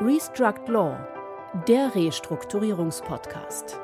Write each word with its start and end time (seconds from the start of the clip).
Restruct 0.00 0.68
Law, 0.68 0.96
der 1.66 1.92
Restrukturierungspodcast. 1.92 3.80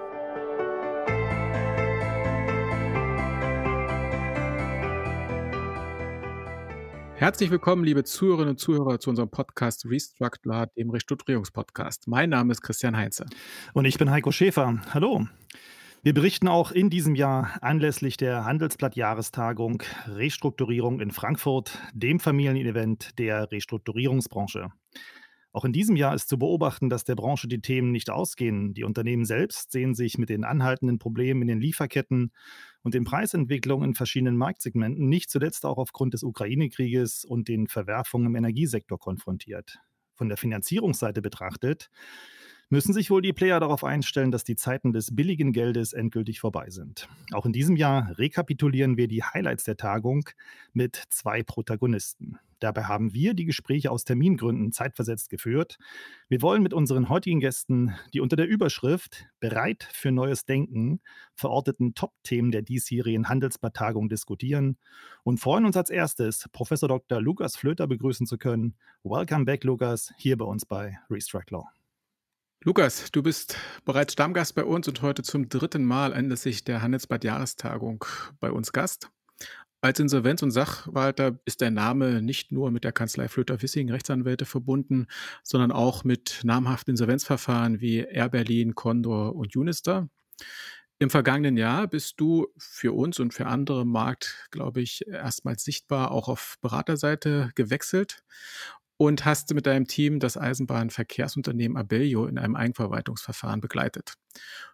Herzlich 7.16 7.50
willkommen, 7.50 7.82
liebe 7.82 8.04
Zuhörerinnen 8.04 8.50
und 8.50 8.58
Zuhörer, 8.58 9.00
zu 9.00 9.10
unserem 9.10 9.28
Podcast 9.28 9.86
Restruct 9.86 10.38
Law, 10.44 10.66
dem 10.76 10.90
Restrukturierungspodcast. 10.90 12.06
Mein 12.06 12.30
Name 12.30 12.52
ist 12.52 12.62
Christian 12.62 12.96
Heinze. 12.96 13.26
Und 13.72 13.84
ich 13.84 13.98
bin 13.98 14.08
Heiko 14.08 14.30
Schäfer. 14.30 14.80
Hallo. 14.94 15.26
Wir 16.04 16.14
berichten 16.14 16.46
auch 16.46 16.70
in 16.70 16.90
diesem 16.90 17.16
Jahr 17.16 17.58
anlässlich 17.60 18.16
der 18.16 18.44
Handelsblatt-Jahrestagung 18.44 19.82
Restrukturierung 20.06 21.00
in 21.00 21.10
Frankfurt, 21.10 21.76
dem 21.92 22.20
Familienevent 22.20 23.18
der 23.18 23.50
Restrukturierungsbranche. 23.50 24.70
Auch 25.54 25.64
in 25.64 25.72
diesem 25.72 25.94
Jahr 25.94 26.16
ist 26.16 26.28
zu 26.28 26.36
beobachten, 26.36 26.90
dass 26.90 27.04
der 27.04 27.14
Branche 27.14 27.46
die 27.46 27.60
Themen 27.60 27.92
nicht 27.92 28.10
ausgehen. 28.10 28.74
Die 28.74 28.82
Unternehmen 28.82 29.24
selbst 29.24 29.70
sehen 29.70 29.94
sich 29.94 30.18
mit 30.18 30.28
den 30.28 30.42
anhaltenden 30.42 30.98
Problemen 30.98 31.42
in 31.42 31.46
den 31.48 31.60
Lieferketten 31.60 32.32
und 32.82 32.92
den 32.92 33.04
Preisentwicklungen 33.04 33.90
in 33.90 33.94
verschiedenen 33.94 34.36
Marktsegmenten, 34.36 35.08
nicht 35.08 35.30
zuletzt 35.30 35.64
auch 35.64 35.78
aufgrund 35.78 36.12
des 36.12 36.24
Ukraine-Krieges 36.24 37.24
und 37.24 37.46
den 37.46 37.68
Verwerfungen 37.68 38.26
im 38.26 38.34
Energiesektor 38.34 38.98
konfrontiert. 38.98 39.78
Von 40.16 40.28
der 40.28 40.38
Finanzierungsseite 40.38 41.22
betrachtet 41.22 41.88
müssen 42.68 42.92
sich 42.92 43.10
wohl 43.10 43.22
die 43.22 43.32
Player 43.32 43.60
darauf 43.60 43.84
einstellen, 43.84 44.32
dass 44.32 44.42
die 44.42 44.56
Zeiten 44.56 44.92
des 44.92 45.14
billigen 45.14 45.52
Geldes 45.52 45.92
endgültig 45.92 46.40
vorbei 46.40 46.70
sind. 46.70 47.08
Auch 47.32 47.46
in 47.46 47.52
diesem 47.52 47.76
Jahr 47.76 48.18
rekapitulieren 48.18 48.96
wir 48.96 49.06
die 49.06 49.22
Highlights 49.22 49.62
der 49.62 49.76
Tagung 49.76 50.28
mit 50.72 51.00
zwei 51.10 51.44
Protagonisten. 51.44 52.40
Dabei 52.64 52.84
haben 52.84 53.12
wir 53.12 53.34
die 53.34 53.44
Gespräche 53.44 53.90
aus 53.90 54.06
Termingründen 54.06 54.72
zeitversetzt 54.72 55.28
geführt. 55.28 55.76
Wir 56.30 56.40
wollen 56.40 56.62
mit 56.62 56.72
unseren 56.72 57.10
heutigen 57.10 57.38
Gästen 57.38 57.94
die 58.14 58.22
unter 58.22 58.36
der 58.36 58.48
Überschrift 58.48 59.26
Bereit 59.38 59.86
für 59.92 60.10
neues 60.10 60.46
Denken 60.46 61.02
verorteten 61.34 61.94
Top-Themen 61.94 62.52
der 62.52 62.62
diesjährigen 62.62 63.28
Handelsblatt-Tagung 63.28 64.08
diskutieren 64.08 64.78
und 65.24 65.40
freuen 65.40 65.66
uns 65.66 65.76
als 65.76 65.90
erstes, 65.90 66.48
Professor 66.52 66.88
Dr. 66.88 67.20
Lukas 67.20 67.54
Flöter 67.54 67.86
begrüßen 67.86 68.26
zu 68.26 68.38
können. 68.38 68.76
Welcome 69.02 69.44
back, 69.44 69.62
Lukas, 69.64 70.14
hier 70.16 70.38
bei 70.38 70.46
uns 70.46 70.64
bei 70.64 70.98
Restruct 71.10 71.50
Law. 71.50 71.68
Lukas, 72.62 73.10
du 73.12 73.22
bist 73.22 73.58
bereits 73.84 74.14
Stammgast 74.14 74.54
bei 74.54 74.64
uns 74.64 74.88
und 74.88 75.02
heute 75.02 75.22
zum 75.22 75.50
dritten 75.50 75.84
Mal 75.84 76.14
anlässlich 76.14 76.64
der 76.64 76.80
Handelsblatt-Jahrestagung 76.80 78.06
bei 78.40 78.50
uns 78.50 78.72
Gast. 78.72 79.10
Als 79.84 80.00
Insolvenz- 80.00 80.42
und 80.42 80.50
Sachwalter 80.50 81.38
ist 81.44 81.60
der 81.60 81.70
Name 81.70 82.22
nicht 82.22 82.52
nur 82.52 82.70
mit 82.70 82.84
der 82.84 82.92
Kanzlei 82.92 83.28
Flöter-Wissing 83.28 83.90
Rechtsanwälte 83.90 84.46
verbunden, 84.46 85.08
sondern 85.42 85.72
auch 85.72 86.04
mit 86.04 86.40
namhaften 86.42 86.92
Insolvenzverfahren 86.92 87.82
wie 87.82 87.98
Air 87.98 88.30
Berlin, 88.30 88.74
Condor 88.74 89.36
und 89.36 89.54
Unister. 89.54 90.08
Im 90.98 91.10
vergangenen 91.10 91.58
Jahr 91.58 91.86
bist 91.86 92.18
du 92.18 92.46
für 92.56 92.94
uns 92.94 93.20
und 93.20 93.34
für 93.34 93.44
andere 93.44 93.82
im 93.82 93.88
Markt, 93.88 94.48
glaube 94.50 94.80
ich, 94.80 95.06
erstmals 95.06 95.64
sichtbar 95.64 96.12
auch 96.12 96.28
auf 96.28 96.56
Beraterseite 96.62 97.50
gewechselt 97.54 98.24
und 98.96 99.24
hast 99.24 99.52
mit 99.54 99.66
deinem 99.66 99.86
Team 99.86 100.20
das 100.20 100.36
Eisenbahnverkehrsunternehmen 100.36 101.76
Abellio 101.76 102.26
in 102.26 102.38
einem 102.38 102.56
Eigenverwaltungsverfahren 102.56 103.60
begleitet. 103.60 104.14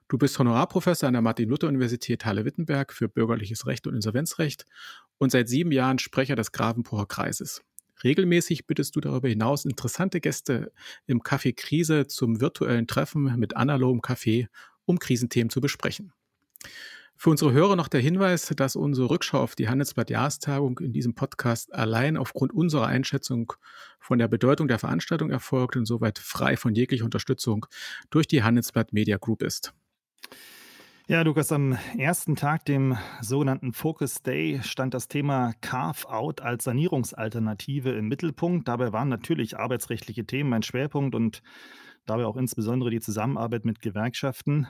Du 0.08 0.18
bist 0.18 0.38
Honorarprofessor 0.38 1.06
an 1.06 1.14
der 1.14 1.22
Martin-Luther-Universität 1.22 2.24
Halle-Wittenberg 2.24 2.92
für 2.92 3.08
bürgerliches 3.08 3.66
Recht 3.66 3.86
und 3.86 3.94
Insolvenzrecht 3.94 4.66
und 5.18 5.30
seit 5.30 5.48
sieben 5.48 5.72
Jahren 5.72 5.98
Sprecher 5.98 6.36
des 6.36 6.52
Gravenpocher 6.52 7.06
Kreises. 7.06 7.62
Regelmäßig 8.02 8.66
bittest 8.66 8.96
du 8.96 9.00
darüber 9.00 9.28
hinaus 9.28 9.64
interessante 9.64 10.20
Gäste 10.20 10.72
im 11.06 11.20
Café 11.20 11.54
Krise 11.54 12.06
zum 12.06 12.40
virtuellen 12.40 12.86
Treffen 12.86 13.38
mit 13.38 13.56
analogem 13.56 14.00
Kaffee, 14.00 14.48
um 14.86 14.98
Krisenthemen 14.98 15.50
zu 15.50 15.60
besprechen. 15.60 16.12
Für 17.22 17.28
unsere 17.28 17.52
Hörer 17.52 17.76
noch 17.76 17.88
der 17.88 18.00
Hinweis, 18.00 18.50
dass 18.56 18.76
unsere 18.76 19.10
Rückschau 19.10 19.42
auf 19.42 19.54
die 19.54 19.68
Handelsblatt-Jahrestagung 19.68 20.78
in 20.78 20.94
diesem 20.94 21.14
Podcast 21.14 21.70
allein 21.74 22.16
aufgrund 22.16 22.50
unserer 22.50 22.86
Einschätzung 22.86 23.52
von 23.98 24.18
der 24.18 24.26
Bedeutung 24.26 24.68
der 24.68 24.78
Veranstaltung 24.78 25.28
erfolgt 25.28 25.76
und 25.76 25.84
soweit 25.84 26.18
frei 26.18 26.56
von 26.56 26.74
jeglicher 26.74 27.04
Unterstützung 27.04 27.66
durch 28.08 28.26
die 28.26 28.42
Handelsblatt 28.42 28.94
Media 28.94 29.18
Group 29.18 29.42
ist. 29.42 29.74
Ja, 31.08 31.20
Lukas, 31.20 31.52
am 31.52 31.76
ersten 31.98 32.36
Tag, 32.36 32.64
dem 32.64 32.96
sogenannten 33.20 33.74
Focus 33.74 34.22
Day, 34.22 34.58
stand 34.62 34.94
das 34.94 35.06
Thema 35.06 35.52
Carve-out 35.60 36.40
als 36.40 36.64
Sanierungsalternative 36.64 37.90
im 37.90 38.08
Mittelpunkt. 38.08 38.66
Dabei 38.66 38.94
waren 38.94 39.10
natürlich 39.10 39.58
arbeitsrechtliche 39.58 40.24
Themen 40.24 40.54
ein 40.54 40.62
Schwerpunkt 40.62 41.14
und 41.14 41.42
dabei 42.06 42.24
auch 42.24 42.38
insbesondere 42.38 42.88
die 42.88 43.00
Zusammenarbeit 43.00 43.66
mit 43.66 43.82
Gewerkschaften. 43.82 44.68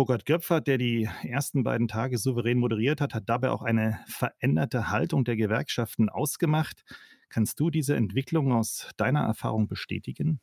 Burkhard 0.00 0.24
Göpfert, 0.24 0.66
der 0.66 0.78
die 0.78 1.10
ersten 1.24 1.62
beiden 1.62 1.86
Tage 1.86 2.16
souverän 2.16 2.56
moderiert 2.56 3.02
hat, 3.02 3.12
hat 3.12 3.24
dabei 3.26 3.50
auch 3.50 3.60
eine 3.60 4.00
veränderte 4.06 4.88
Haltung 4.88 5.24
der 5.24 5.36
Gewerkschaften 5.36 6.08
ausgemacht. 6.08 6.86
Kannst 7.28 7.60
du 7.60 7.68
diese 7.68 7.96
Entwicklung 7.96 8.50
aus 8.50 8.88
deiner 8.96 9.20
Erfahrung 9.20 9.68
bestätigen? 9.68 10.40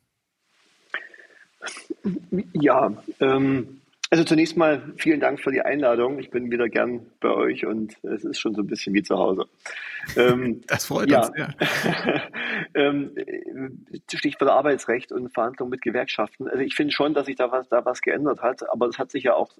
Ja, 2.52 3.02
ähm, 3.18 3.80
also 4.10 4.24
zunächst 4.24 4.56
mal 4.56 4.94
vielen 4.96 5.20
Dank 5.20 5.40
für 5.40 5.52
die 5.52 5.60
Einladung. 5.60 6.18
Ich 6.18 6.30
bin 6.30 6.50
wieder 6.50 6.68
gern 6.68 7.06
bei 7.20 7.30
euch 7.30 7.66
und 7.66 7.94
es 8.02 8.24
ist 8.24 8.38
schon 8.38 8.54
so 8.54 8.62
ein 8.62 8.66
bisschen 8.66 8.94
wie 8.94 9.02
zu 9.02 9.18
Hause. 9.18 9.46
Ähm, 10.16 10.62
das 10.66 10.86
freut 10.86 11.10
ja. 11.10 11.26
uns, 11.26 11.32
ja. 11.36 11.48
ähm, 12.74 13.14
Stichwort 14.12 14.50
Arbeitsrecht 14.50 15.12
und 15.12 15.32
Verhandlungen 15.32 15.70
mit 15.70 15.82
Gewerkschaften. 15.82 16.48
Also 16.48 16.62
ich 16.62 16.74
finde 16.74 16.92
schon, 16.92 17.12
dass 17.12 17.26
sich 17.26 17.36
da 17.36 17.52
was, 17.52 17.68
da 17.68 17.84
was 17.84 18.00
geändert 18.00 18.40
hat, 18.40 18.68
aber 18.70 18.88
es 18.88 18.98
hat 18.98 19.10
sich 19.10 19.24
ja 19.24 19.34
auch 19.34 19.50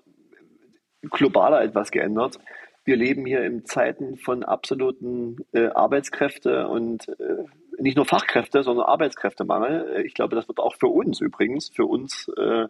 globaler 1.03 1.63
etwas 1.63 1.91
geändert. 1.91 2.39
Wir 2.85 2.97
leben 2.97 3.27
hier 3.27 3.45
in 3.45 3.67
Zeiten 3.67 4.17
von 4.17 4.45
absoluten 4.45 5.45
äh, 5.53 5.67
Arbeitskräfte 5.67 6.69
und 6.69 7.07
äh, 7.21 7.45
nicht 7.79 7.97
nur 7.97 8.07
Fachkräfte, 8.07 8.63
sondern 8.63 8.87
Arbeitskräftemangel. 8.87 10.05
Ich 10.07 10.15
glaube, 10.15 10.37
das 10.37 10.49
wird 10.49 10.59
auch 10.59 10.75
für 10.75 10.89
uns 10.89 11.21
übrigens, 11.21 11.69
für 11.69 11.85
uns 11.85 12.29
äh, 12.39 12.67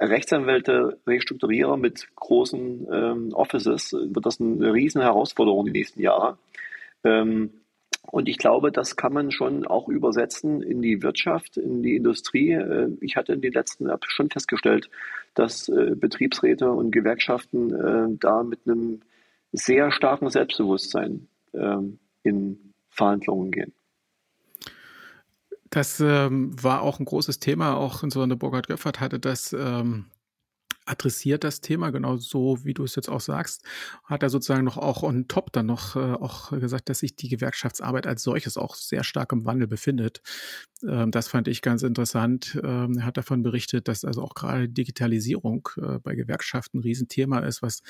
Rechtsanwälte, 0.00 0.98
Restrukturierer 1.06 1.76
mit 1.76 2.08
großen 2.14 2.86
ähm, 2.92 3.32
Offices 3.32 3.92
wird 3.92 4.26
das 4.26 4.40
eine 4.40 4.72
riesen 4.72 5.02
Herausforderung 5.02 5.66
die 5.66 5.72
nächsten 5.72 6.00
Jahre. 6.00 6.38
Ähm, 7.02 7.50
und 8.10 8.28
ich 8.28 8.38
glaube, 8.38 8.70
das 8.70 8.96
kann 8.96 9.12
man 9.12 9.30
schon 9.30 9.66
auch 9.66 9.88
übersetzen 9.88 10.62
in 10.62 10.82
die 10.82 11.02
Wirtschaft, 11.02 11.56
in 11.56 11.82
die 11.82 11.96
Industrie. 11.96 12.52
Äh, 12.52 12.90
ich 13.00 13.16
hatte 13.16 13.32
in 13.32 13.40
den 13.40 13.52
letzten 13.52 13.86
Jahren 13.86 14.00
schon 14.06 14.30
festgestellt, 14.30 14.88
dass 15.34 15.68
äh, 15.68 15.94
Betriebsräte 15.96 16.70
und 16.70 16.90
Gewerkschaften 16.90 17.74
äh, 17.74 18.16
da 18.20 18.42
mit 18.42 18.60
einem 18.66 19.00
sehr 19.52 19.90
starken 19.90 20.30
Selbstbewusstsein 20.30 21.28
ähm, 21.54 21.98
in 22.22 22.72
Verhandlungen 22.90 23.50
gehen. 23.50 23.72
Das 25.74 25.98
ähm, 25.98 26.52
war 26.62 26.82
auch 26.82 27.00
ein 27.00 27.04
großes 27.04 27.40
Thema, 27.40 27.76
auch 27.76 28.04
insbesondere 28.04 28.38
Burkhard 28.38 28.68
Göffert 28.68 29.00
hatte 29.00 29.18
das 29.18 29.52
ähm, 29.52 30.06
adressiert 30.86 31.44
das 31.44 31.60
Thema, 31.60 31.90
genau 31.90 32.16
so, 32.16 32.64
wie 32.64 32.74
du 32.74 32.84
es 32.84 32.94
jetzt 32.94 33.08
auch 33.08 33.20
sagst, 33.20 33.64
hat 34.04 34.22
er 34.22 34.30
sozusagen 34.30 34.64
noch 34.64 34.76
auch 34.76 35.02
on 35.02 35.28
top 35.28 35.52
dann 35.52 35.66
noch 35.66 35.96
äh, 35.96 36.00
auch 36.00 36.50
gesagt, 36.50 36.88
dass 36.88 36.98
sich 36.98 37.16
die 37.16 37.28
Gewerkschaftsarbeit 37.28 38.06
als 38.06 38.22
solches 38.22 38.56
auch 38.56 38.74
sehr 38.74 39.04
stark 39.04 39.32
im 39.32 39.44
Wandel 39.44 39.66
befindet. 39.66 40.20
Ähm, 40.86 41.10
das 41.10 41.28
fand 41.28 41.48
ich 41.48 41.62
ganz 41.62 41.82
interessant. 41.82 42.60
Ähm, 42.62 42.98
er 42.98 43.06
hat 43.06 43.16
davon 43.16 43.42
berichtet, 43.42 43.88
dass 43.88 44.04
also 44.04 44.22
auch 44.22 44.34
gerade 44.34 44.68
Digitalisierung 44.68 45.68
äh, 45.76 45.98
bei 46.00 46.14
Gewerkschaften 46.14 46.78
ein 46.78 46.82
Riesenthema 46.82 47.38
ist, 47.40 47.62
was 47.62 47.82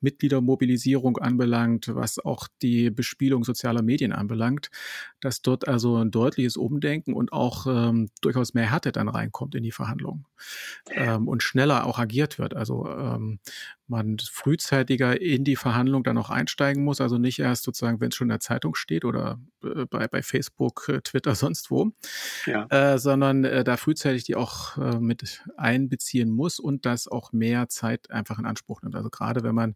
Mitgliedermobilisierung 0.00 1.18
anbelangt, 1.18 1.94
was 1.94 2.18
auch 2.18 2.48
die 2.60 2.90
Bespielung 2.90 3.44
sozialer 3.44 3.82
Medien 3.82 4.12
anbelangt, 4.12 4.70
dass 5.20 5.42
dort 5.42 5.68
also 5.68 5.96
ein 5.96 6.10
deutliches 6.10 6.56
Umdenken 6.56 7.14
und 7.14 7.32
auch 7.32 7.66
ähm, 7.66 8.10
durchaus 8.20 8.52
mehr 8.52 8.70
Härte 8.70 8.92
dann 8.92 9.08
reinkommt 9.08 9.54
in 9.54 9.62
die 9.62 9.72
Verhandlungen 9.72 10.26
ähm, 10.90 11.28
und 11.28 11.42
schneller 11.42 11.86
auch 11.86 11.98
agiert 11.98 12.38
wird 12.38 12.41
wird. 12.42 12.54
Also 12.54 12.86
ähm, 12.88 13.38
man 13.86 14.18
frühzeitiger 14.18 15.20
in 15.20 15.44
die 15.44 15.56
Verhandlung 15.56 16.04
dann 16.04 16.18
auch 16.18 16.28
einsteigen 16.28 16.84
muss, 16.84 17.00
also 17.00 17.16
nicht 17.16 17.38
erst 17.38 17.62
sozusagen, 17.62 18.00
wenn 18.00 18.08
es 18.08 18.16
schon 18.16 18.26
in 18.26 18.30
der 18.30 18.40
Zeitung 18.40 18.74
steht 18.74 19.04
oder 19.04 19.40
äh, 19.64 19.86
bei, 19.86 20.08
bei 20.08 20.22
Facebook, 20.22 20.88
äh, 20.88 21.00
Twitter, 21.00 21.34
sonst 21.36 21.70
wo, 21.70 21.92
ja. 22.46 22.66
äh, 22.66 22.98
sondern 22.98 23.44
äh, 23.44 23.64
da 23.64 23.76
frühzeitig 23.76 24.24
die 24.24 24.36
auch 24.36 24.76
äh, 24.76 24.98
mit 24.98 25.44
einbeziehen 25.56 26.30
muss 26.30 26.58
und 26.58 26.84
das 26.84 27.08
auch 27.08 27.32
mehr 27.32 27.68
Zeit 27.68 28.10
einfach 28.10 28.38
in 28.38 28.46
Anspruch 28.46 28.82
nimmt. 28.82 28.96
Also 28.96 29.08
gerade 29.08 29.42
wenn 29.42 29.54
man 29.54 29.74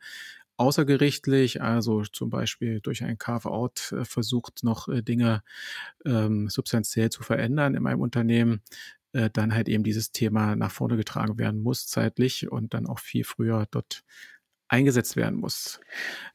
außergerichtlich, 0.58 1.60
also 1.60 2.02
zum 2.04 2.30
Beispiel 2.30 2.80
durch 2.80 3.04
ein 3.04 3.19
Carve-out 3.19 3.92
äh, 3.92 4.04
versucht, 4.04 4.64
noch 4.64 4.88
Dinge 4.90 5.42
ähm, 6.06 6.48
substanziell 6.48 7.10
zu 7.10 7.22
verändern 7.22 7.74
in 7.74 7.82
meinem 7.82 8.00
Unternehmen, 8.00 8.62
äh, 9.12 9.31
dann 9.32 9.55
halt 9.55 9.69
eben 9.69 9.85
dieses 9.85 10.12
Thema 10.12 10.56
nach 10.56 10.70
vorne 10.70 10.97
getragen 10.97 11.38
werden 11.38 11.62
muss 11.62 11.87
zeitlich 11.87 12.50
und 12.50 12.75
dann 12.75 12.87
auch 12.87 12.99
viel 12.99 13.25
früher 13.25 13.67
dort 13.70 14.03
eingesetzt 14.69 15.17
werden 15.17 15.38
muss. 15.38 15.81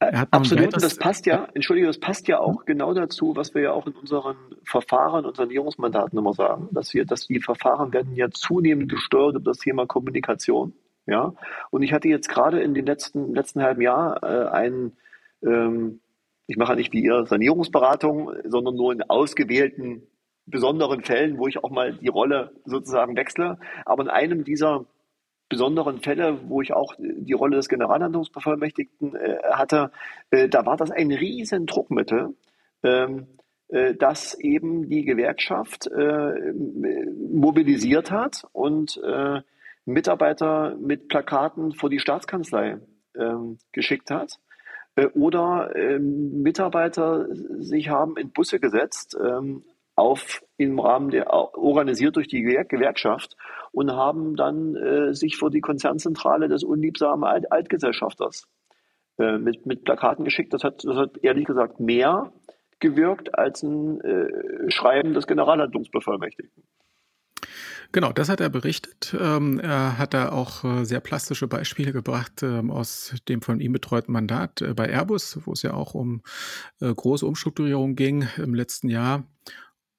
Äh, 0.00 0.24
absolut, 0.30 0.74
und 0.74 0.82
das 0.82 0.96
passt 0.96 1.26
ja, 1.26 1.48
entschuldige, 1.54 1.86
das 1.86 1.98
passt 1.98 2.28
ja 2.28 2.38
auch 2.38 2.64
genau 2.64 2.94
dazu, 2.94 3.36
was 3.36 3.54
wir 3.54 3.62
ja 3.62 3.72
auch 3.72 3.86
in 3.86 3.92
unseren 3.92 4.36
Verfahren 4.64 5.26
und 5.26 5.36
Sanierungsmandaten 5.36 6.18
immer 6.18 6.32
sagen, 6.32 6.68
dass 6.72 6.94
wir, 6.94 7.04
dass 7.04 7.26
die 7.26 7.40
Verfahren 7.40 7.92
werden 7.92 8.14
ja 8.14 8.30
zunehmend 8.30 8.90
gesteuert 8.90 9.36
über 9.36 9.50
das 9.50 9.58
Thema 9.58 9.86
Kommunikation. 9.86 10.72
Ja, 11.06 11.34
und 11.70 11.82
ich 11.82 11.92
hatte 11.92 12.08
jetzt 12.08 12.28
gerade 12.28 12.62
in 12.62 12.74
den 12.74 12.86
letzten, 12.86 13.34
letzten 13.34 13.60
halben 13.60 13.82
Jahr 13.82 14.22
äh, 14.22 14.48
einen, 14.50 14.96
ähm, 15.42 16.00
ich 16.46 16.56
mache 16.56 16.76
nicht 16.76 16.92
wie 16.92 17.02
ihr 17.02 17.26
Sanierungsberatung, 17.26 18.30
sondern 18.44 18.76
nur 18.76 18.92
in 18.92 19.02
ausgewählten 19.02 20.06
besonderen 20.46 21.02
Fällen, 21.02 21.38
wo 21.38 21.46
ich 21.48 21.62
auch 21.62 21.70
mal 21.70 21.94
die 21.94 22.08
Rolle 22.08 22.52
sozusagen 22.64 23.16
wechsle. 23.16 23.58
Aber 23.84 24.02
in 24.02 24.08
einem 24.08 24.44
dieser 24.44 24.86
besonderen 25.48 26.00
Fälle, 26.00 26.38
wo 26.48 26.62
ich 26.62 26.72
auch 26.72 26.94
die 26.98 27.34
Rolle 27.34 27.56
des 27.56 27.68
Generalhandlungsbevollmächtigten 27.68 29.14
äh, 29.14 29.38
hatte, 29.52 29.92
äh, 30.30 30.48
da 30.48 30.64
war 30.64 30.76
das 30.76 30.90
ein 30.90 31.12
riesen 31.12 31.66
Druckmittel, 31.66 32.34
ähm, 32.82 33.26
äh, 33.68 33.94
das 33.94 34.34
eben 34.40 34.88
die 34.88 35.04
Gewerkschaft 35.04 35.88
äh, 35.88 36.52
mobilisiert 36.54 38.10
hat 38.10 38.46
und 38.52 38.98
äh, 39.04 39.42
Mitarbeiter 39.84 40.76
mit 40.80 41.08
Plakaten 41.08 41.72
vor 41.72 41.90
die 41.90 41.98
Staatskanzlei 41.98 42.78
ähm, 43.14 43.58
geschickt 43.72 44.10
hat. 44.10 44.38
Äh, 44.96 45.06
oder 45.08 45.74
ähm, 45.74 46.42
Mitarbeiter 46.42 47.26
sich 47.58 47.88
haben 47.88 48.16
in 48.16 48.30
Busse 48.30 48.60
gesetzt, 48.60 49.18
ähm, 49.22 49.64
auf 49.94 50.42
im 50.56 50.78
Rahmen 50.78 51.10
der 51.10 51.30
organisiert 51.30 52.16
durch 52.16 52.28
die 52.28 52.42
Gewerkschaft 52.42 53.36
und 53.72 53.92
haben 53.92 54.36
dann 54.36 54.76
äh, 54.76 55.14
sich 55.14 55.36
vor 55.36 55.50
die 55.50 55.60
Konzernzentrale 55.60 56.48
des 56.48 56.64
unliebsamen 56.64 57.24
Alt 57.24 57.52
Altgesellschafters 57.52 58.48
äh, 59.18 59.38
mit, 59.38 59.66
mit 59.66 59.84
Plakaten 59.84 60.24
geschickt. 60.24 60.54
Das 60.54 60.64
hat, 60.64 60.84
das 60.84 60.96
hat 60.96 61.18
ehrlich 61.18 61.44
gesagt 61.44 61.80
mehr 61.80 62.32
gewirkt 62.80 63.38
als 63.38 63.62
ein 63.62 64.00
äh, 64.00 64.70
Schreiben 64.70 65.14
des 65.14 65.26
Generalhandlungsbevollmächtigten. 65.26 66.64
Genau, 67.92 68.10
das 68.10 68.30
hat 68.30 68.40
er 68.40 68.48
berichtet. 68.48 69.14
Ähm, 69.20 69.60
er 69.60 69.98
hat 69.98 70.14
da 70.14 70.32
auch 70.32 70.64
äh, 70.64 70.84
sehr 70.84 71.00
plastische 71.00 71.46
Beispiele 71.46 71.92
gebracht 71.92 72.42
ähm, 72.42 72.70
aus 72.70 73.14
dem 73.28 73.42
von 73.42 73.60
ihm 73.60 73.72
betreuten 73.72 74.12
Mandat 74.12 74.62
äh, 74.62 74.72
bei 74.72 74.88
Airbus, 74.88 75.40
wo 75.44 75.52
es 75.52 75.60
ja 75.60 75.74
auch 75.74 75.92
um 75.92 76.22
äh, 76.80 76.92
große 76.92 77.26
Umstrukturierung 77.26 77.94
ging 77.94 78.26
im 78.38 78.54
letzten 78.54 78.88
Jahr. 78.88 79.24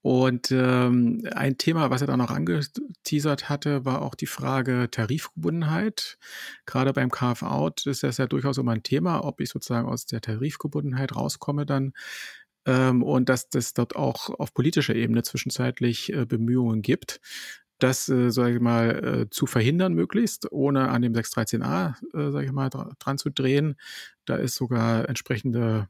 Und 0.03 0.51
ähm, 0.51 1.23
ein 1.33 1.57
Thema, 1.57 1.89
was 1.89 2.01
er 2.01 2.07
da 2.07 2.17
noch 2.17 2.29
angeteasert 2.29 3.47
hatte, 3.47 3.85
war 3.85 4.01
auch 4.01 4.15
die 4.15 4.25
Frage 4.25 4.89
Tarifgebundenheit. 4.91 6.17
Gerade 6.65 6.91
beim 6.91 7.09
Carve-out 7.09 7.87
ist 7.87 8.03
das 8.03 8.17
ja 8.17 8.27
durchaus 8.27 8.57
immer 8.57 8.73
ein 8.73 8.83
Thema, 8.83 9.23
ob 9.23 9.39
ich 9.39 9.47
sozusagen 9.49 9.87
aus 9.87 10.05
der 10.05 10.19
Tarifgebundenheit 10.19 11.15
rauskomme 11.15 11.65
dann. 11.65 11.93
Ähm, 12.65 13.01
und 13.01 13.29
dass 13.29 13.49
das 13.49 13.73
dort 13.73 13.95
auch 13.95 14.29
auf 14.29 14.53
politischer 14.53 14.93
Ebene 14.93 15.23
zwischenzeitlich 15.23 16.11
äh, 16.11 16.25
Bemühungen 16.25 16.81
gibt, 16.81 17.21
das, 17.79 18.09
äh, 18.09 18.29
sage 18.29 18.55
ich 18.55 18.61
mal, 18.61 19.23
äh, 19.23 19.29
zu 19.29 19.45
verhindern 19.45 19.93
möglichst, 19.93 20.51
ohne 20.51 20.89
an 20.89 21.01
dem 21.01 21.13
613a, 21.13 21.95
äh, 22.13 22.31
sage 22.31 22.45
ich 22.45 22.51
mal, 22.51 22.69
dran 22.69 23.17
zu 23.17 23.29
drehen. 23.29 23.75
Da 24.25 24.35
ist 24.35 24.55
sogar 24.55 25.07
entsprechende 25.07 25.87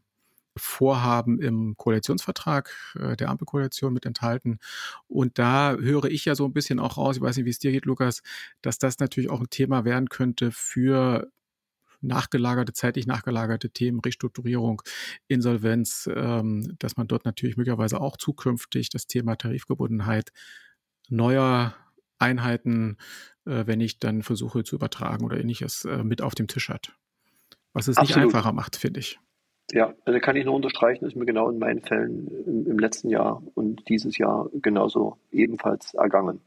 Vorhaben 0.56 1.42
im 1.42 1.76
Koalitionsvertrag 1.78 2.72
äh, 3.00 3.16
der 3.16 3.30
Ampelkoalition 3.30 3.94
mit 3.94 4.06
enthalten. 4.06 4.60
Und 5.08 5.40
da 5.40 5.76
höre 5.76 6.06
ich 6.06 6.26
ja 6.26 6.36
so 6.36 6.46
ein 6.46 6.54
bisschen 6.54 6.80
auch 6.80 6.98
raus, 6.98 7.18
ich 7.18 7.22
weiß 7.22 7.38
nicht, 7.38 7.46
wie 7.46 7.52
es 7.52 7.60
dir 7.60 7.72
geht, 7.72 7.86
Lukas, 7.86 8.22
dass 8.62 8.78
das 8.78 9.00
natürlich 9.00 9.30
auch 9.30 9.42
ein 9.42 9.50
Thema 9.50 9.86
werden 9.86 10.10
könnte 10.10 10.52
für 10.52 11.32
nachgelagerte, 12.04 12.74
zeitlich 12.74 13.08
nachgelagerte 13.08 13.70
Themen, 13.70 14.00
Restrukturierung, 14.00 14.82
Insolvenz, 15.28 16.10
ähm, 16.14 16.76
dass 16.80 16.98
man 16.98 17.08
dort 17.08 17.26
natürlich 17.26 17.58
möglicherweise 17.58 18.00
auch 18.02 18.18
zukünftig 18.18 18.90
das 18.90 19.08
Thema 19.08 19.36
Tarifgebundenheit 19.38 20.32
neuer 21.10 21.76
Einheiten, 22.20 22.98
äh, 23.46 23.66
wenn 23.66 23.82
ich 23.82 24.00
dann 24.00 24.22
versuche 24.22 24.64
zu 24.64 24.76
übertragen 24.76 25.26
oder 25.26 25.40
ähnliches, 25.40 25.86
äh, 25.86 26.04
mit 26.04 26.22
auf 26.22 26.36
dem 26.36 26.48
Tisch 26.48 26.70
hat. 26.70 26.94
Was 27.74 27.88
es 27.88 27.98
Absolut. 27.98 28.26
nicht 28.26 28.36
einfacher 28.36 28.54
macht, 28.54 28.76
finde 28.76 29.00
ich. 29.00 29.20
Ja, 29.71 29.94
also 30.06 30.19
kann 30.19 30.36
ich 30.36 30.45
nur 30.45 30.56
unterstreichen, 30.56 31.06
ist 31.06 31.15
mir 31.15 31.25
genau 31.25 31.50
in 31.50 31.57
meinen 31.57 31.81
Fällen 31.81 32.27
im, 32.45 32.68
im 32.68 32.80
letzten 32.80 33.10
Jahr 33.10 33.42
und 33.56 33.88
dieses 33.89 34.18
Jahr 34.18 34.50
genauso 34.54 35.18
ebenfalls 35.31 35.94
ergangen. 35.94 36.42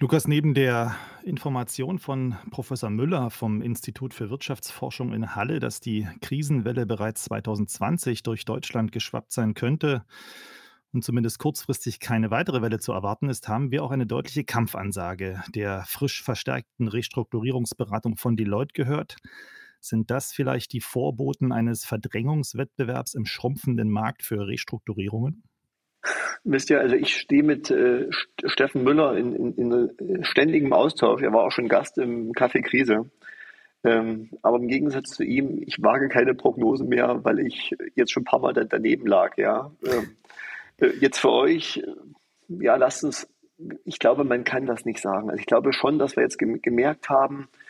Lukas, 0.00 0.28
neben 0.28 0.54
der 0.54 0.94
Information 1.24 1.98
von 1.98 2.36
Professor 2.52 2.88
Müller 2.88 3.30
vom 3.30 3.62
Institut 3.62 4.14
für 4.14 4.30
Wirtschaftsforschung 4.30 5.12
in 5.12 5.34
Halle, 5.34 5.58
dass 5.58 5.80
die 5.80 6.06
Krisenwelle 6.20 6.86
bereits 6.86 7.24
2020 7.24 8.22
durch 8.22 8.44
Deutschland 8.44 8.92
geschwappt 8.92 9.32
sein 9.32 9.54
könnte 9.54 10.04
und 10.92 11.02
zumindest 11.02 11.38
kurzfristig 11.38 12.00
keine 12.00 12.30
weitere 12.30 12.62
Welle 12.62 12.78
zu 12.78 12.92
erwarten 12.92 13.28
ist, 13.28 13.48
haben 13.48 13.72
wir 13.72 13.82
auch 13.82 13.90
eine 13.90 14.06
deutliche 14.06 14.44
Kampfansage 14.44 15.42
der 15.54 15.84
frisch 15.86 16.22
verstärkten 16.22 16.88
Restrukturierungsberatung 16.88 18.16
von 18.16 18.36
Deloitte 18.36 18.72
gehört. 18.72 19.16
Sind 19.80 20.10
das 20.10 20.32
vielleicht 20.32 20.72
die 20.72 20.80
Vorboten 20.80 21.52
eines 21.52 21.84
Verdrängungswettbewerbs 21.84 23.14
im 23.14 23.26
schrumpfenden 23.26 23.90
Markt 23.90 24.22
für 24.22 24.46
Restrukturierungen? 24.46 25.44
Wisst 26.44 26.70
ihr, 26.70 26.80
also 26.80 26.96
ich 26.96 27.16
stehe 27.16 27.42
mit 27.42 27.70
äh, 27.70 28.08
Steffen 28.44 28.84
Müller 28.84 29.16
in, 29.16 29.34
in, 29.34 29.52
in, 29.98 30.24
ständigem 30.24 30.72
Austausch. 30.72 31.22
Er 31.22 31.32
war 31.32 31.44
auch 31.44 31.52
schon 31.52 31.68
Gast 31.68 31.98
im 31.98 32.32
Café 32.32 32.62
Krise. 32.62 33.10
Ähm, 33.84 34.30
aber 34.42 34.56
im 34.56 34.68
Gegensatz 34.68 35.10
zu 35.10 35.22
ihm, 35.22 35.62
ich 35.64 35.80
wage 35.80 36.08
keine 36.08 36.34
Prognose 36.34 36.84
mehr, 36.84 37.20
weil 37.24 37.38
ich 37.40 37.74
jetzt 37.94 38.12
schon 38.12 38.22
ein 38.22 38.26
paar 38.26 38.40
Mal 38.40 38.52
da, 38.52 38.64
daneben 38.64 39.06
lag. 39.06 39.36
Ja. 39.36 39.70
Ähm, 39.84 40.16
äh, 40.78 40.90
jetzt 41.00 41.18
für 41.18 41.30
euch, 41.30 41.82
ja, 42.48 42.76
lasst 42.76 43.04
uns, 43.04 43.28
ich 43.84 43.98
glaube, 43.98 44.24
man 44.24 44.44
kann 44.44 44.66
das 44.66 44.84
nicht 44.84 45.00
sagen. 45.00 45.30
Also 45.30 45.40
ich 45.40 45.46
glaube 45.46 45.72
schon, 45.72 45.98
dass 45.98 46.16
wir 46.16 46.22
jetzt 46.22 46.38
gemerkt 46.38 47.08
haben, 47.08 47.48
äh, 47.52 47.67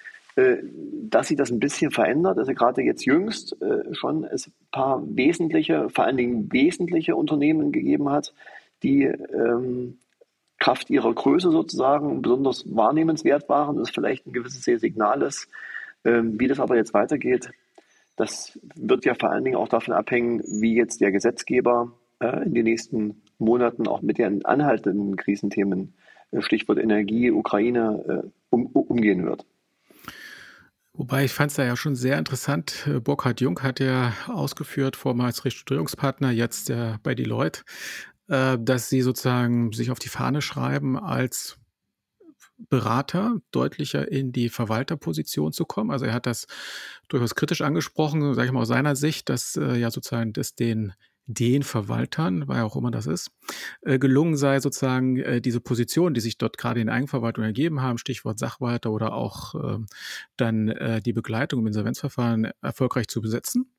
dass 1.10 1.28
sich 1.28 1.36
das 1.36 1.50
ein 1.50 1.60
bisschen 1.60 1.90
verändert. 1.90 2.38
Also 2.38 2.52
gerade 2.52 2.82
jetzt 2.82 3.04
jüngst 3.04 3.60
äh, 3.62 3.94
schon 3.94 4.24
es 4.24 4.48
ein 4.48 4.52
paar 4.70 5.02
wesentliche, 5.04 5.88
vor 5.90 6.04
allen 6.04 6.16
Dingen 6.16 6.52
wesentliche 6.52 7.16
Unternehmen 7.16 7.72
gegeben 7.72 8.10
hat, 8.10 8.32
die 8.82 9.04
ähm, 9.04 9.98
Kraft 10.58 10.90
ihrer 10.90 11.12
Größe 11.12 11.50
sozusagen 11.50 12.22
besonders 12.22 12.64
wahrnehmenswert 12.66 13.48
waren. 13.48 13.76
Das 13.76 13.88
ist 13.88 13.94
vielleicht 13.94 14.26
ein 14.26 14.32
gewisses 14.32 14.62
Signal 14.64 15.22
ist. 15.22 15.48
Ähm, 16.04 16.38
wie 16.38 16.48
das 16.48 16.60
aber 16.60 16.76
jetzt 16.76 16.94
weitergeht, 16.94 17.50
das 18.16 18.58
wird 18.74 19.04
ja 19.04 19.14
vor 19.14 19.30
allen 19.30 19.44
Dingen 19.44 19.56
auch 19.56 19.68
davon 19.68 19.94
abhängen, 19.94 20.42
wie 20.60 20.74
jetzt 20.74 21.00
der 21.00 21.12
Gesetzgeber 21.12 21.92
äh, 22.20 22.44
in 22.44 22.54
den 22.54 22.64
nächsten 22.64 23.22
Monaten 23.38 23.86
auch 23.86 24.02
mit 24.02 24.18
den 24.18 24.44
anhaltenden 24.44 25.16
Krisenthemen, 25.16 25.94
äh, 26.32 26.42
Stichwort 26.42 26.78
Energie, 26.78 27.30
Ukraine, 27.30 28.22
äh, 28.24 28.28
um, 28.50 28.66
umgehen 28.66 29.24
wird. 29.24 29.46
Wobei 30.98 31.24
ich 31.26 31.32
fand 31.32 31.52
es 31.52 31.56
da 31.56 31.64
ja 31.64 31.76
schon 31.76 31.94
sehr 31.94 32.18
interessant. 32.18 32.84
Äh, 32.88 32.98
Burkhard 32.98 33.40
Jung 33.40 33.62
hat 33.62 33.78
ja 33.78 34.12
ausgeführt, 34.26 34.96
vormals 34.96 35.44
Restrukturierungspartner, 35.44 36.32
jetzt 36.32 36.70
ja 36.70 36.98
bei 37.04 37.14
Deloitte, 37.14 37.62
äh, 38.26 38.58
dass 38.60 38.88
sie 38.88 39.02
sozusagen 39.02 39.72
sich 39.72 39.92
auf 39.92 40.00
die 40.00 40.08
Fahne 40.08 40.42
schreiben, 40.42 40.98
als 40.98 41.56
Berater 42.68 43.36
deutlicher 43.52 44.10
in 44.10 44.32
die 44.32 44.48
Verwalterposition 44.48 45.52
zu 45.52 45.66
kommen. 45.66 45.92
Also 45.92 46.04
er 46.04 46.14
hat 46.14 46.26
das 46.26 46.48
durchaus 47.06 47.36
kritisch 47.36 47.60
angesprochen, 47.60 48.34
sage 48.34 48.48
ich 48.48 48.52
mal 48.52 48.62
aus 48.62 48.68
seiner 48.68 48.96
Sicht, 48.96 49.28
dass 49.28 49.54
äh, 49.54 49.76
ja 49.76 49.92
sozusagen 49.92 50.32
das 50.32 50.56
den 50.56 50.94
den 51.28 51.62
Verwaltern, 51.62 52.48
wer 52.48 52.64
auch 52.64 52.74
immer 52.74 52.90
das 52.90 53.06
ist, 53.06 53.30
äh, 53.82 53.98
gelungen 53.98 54.36
sei, 54.36 54.60
sozusagen 54.60 55.18
äh, 55.18 55.40
diese 55.40 55.60
Position, 55.60 56.14
die 56.14 56.20
sich 56.20 56.38
dort 56.38 56.56
gerade 56.56 56.80
in 56.80 56.88
Eigenverwaltung 56.88 57.44
ergeben 57.44 57.82
haben, 57.82 57.98
Stichwort 57.98 58.38
Sachwalter 58.38 58.90
oder 58.90 59.12
auch 59.12 59.54
äh, 59.54 59.78
dann 60.36 60.68
äh, 60.68 61.02
die 61.02 61.12
Begleitung 61.12 61.60
im 61.60 61.66
Insolvenzverfahren 61.66 62.50
erfolgreich 62.62 63.08
zu 63.08 63.20
besetzen. 63.20 63.70